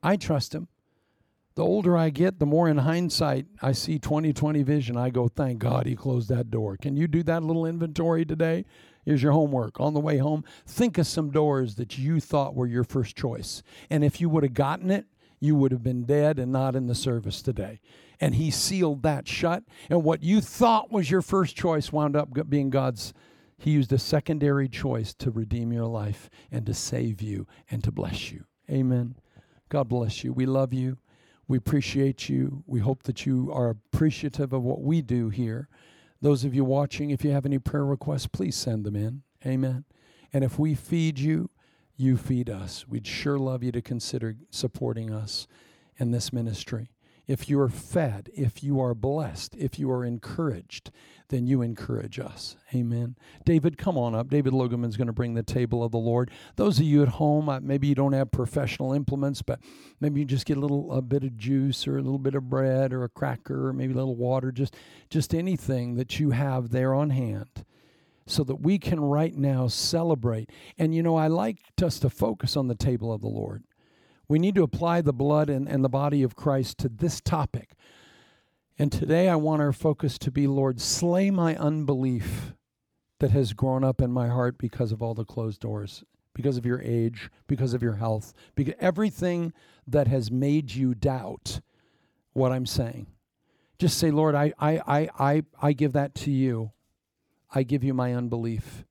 [0.03, 0.69] I trust him.
[1.55, 4.97] The older I get, the more in hindsight I see 2020 vision.
[4.97, 6.77] I go, thank God he closed that door.
[6.79, 8.65] Can you do that little inventory today?
[9.05, 9.79] Here's your homework.
[9.79, 13.63] On the way home, think of some doors that you thought were your first choice.
[13.91, 15.07] And if you would have gotten it,
[15.41, 17.81] you would have been dead and not in the service today.
[18.21, 19.65] And he sealed that shut.
[19.91, 23.13] And what you thought was your first choice wound up being God's.
[23.59, 27.93] He used a secondary choice to redeem your life and to save you and to
[27.93, 28.45] bless you.
[28.71, 29.17] Amen.
[29.69, 30.33] God bless you.
[30.33, 30.99] We love you.
[31.53, 32.65] We appreciate you.
[32.67, 35.69] We hope that you are appreciative of what we do here.
[36.23, 39.21] Those of you watching, if you have any prayer requests, please send them in.
[39.45, 39.85] Amen.
[40.33, 41.51] And if we feed you,
[41.95, 42.89] you feed us.
[42.89, 45.47] We'd sure love you to consider supporting us
[45.99, 46.89] in this ministry.
[47.27, 50.91] If you are fed, if you are blessed, if you are encouraged,
[51.29, 52.57] then you encourage us.
[52.75, 53.17] Amen.
[53.45, 54.29] David, come on up.
[54.29, 56.31] David Loganman's going to bring the table of the Lord.
[56.57, 59.61] Those of you at home, uh, maybe you don't have professional implements, but
[60.01, 62.51] maybe you just get a little a bit of juice or a little bit of
[62.51, 64.77] bread or a cracker or maybe a little water, just
[65.09, 67.65] just anything that you have there on hand
[68.27, 70.51] so that we can right now celebrate.
[70.79, 73.65] And you know, I like us to focus on the table of the Lord.
[74.33, 77.75] We need to apply the blood and, and the body of Christ to this topic.
[78.79, 82.55] And today I want our focus to be Lord, slay my unbelief
[83.21, 86.03] that has grown up in my heart because of all the closed doors,
[86.33, 89.53] because of your age, because of your health, because everything
[89.87, 91.61] that has made you doubt
[92.33, 93.09] what I'm saying.
[93.79, 96.73] Just say, Lord, I, I, I, I, I give that to you.
[97.55, 98.87] I give you my unbelief.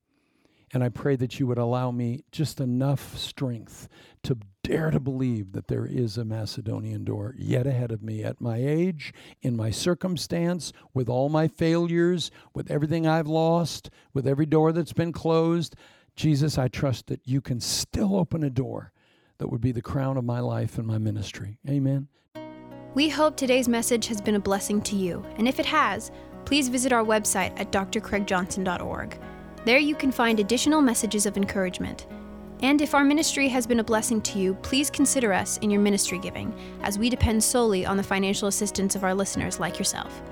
[0.72, 3.88] And I pray that you would allow me just enough strength
[4.22, 4.38] to
[4.72, 8.56] dare to believe that there is a Macedonian door yet ahead of me at my
[8.56, 9.12] age,
[9.42, 14.94] in my circumstance, with all my failures, with everything I've lost, with every door that's
[14.94, 15.76] been closed.
[16.16, 18.92] Jesus, I trust that you can still open a door
[19.36, 21.58] that would be the crown of my life and my ministry.
[21.68, 22.08] Amen.
[22.94, 26.10] We hope today's message has been a blessing to you, and if it has,
[26.46, 29.20] please visit our website at drcraigjohnson.org.
[29.66, 32.06] There you can find additional messages of encouragement.
[32.62, 35.80] And if our ministry has been a blessing to you, please consider us in your
[35.80, 40.22] ministry giving, as we depend solely on the financial assistance of our listeners like yourself.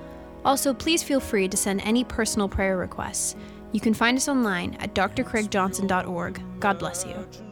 [0.45, 3.35] Also, please feel free to send any personal prayer requests.
[3.73, 6.41] You can find us online at drcraigjohnson.org.
[6.61, 7.50] God bless you.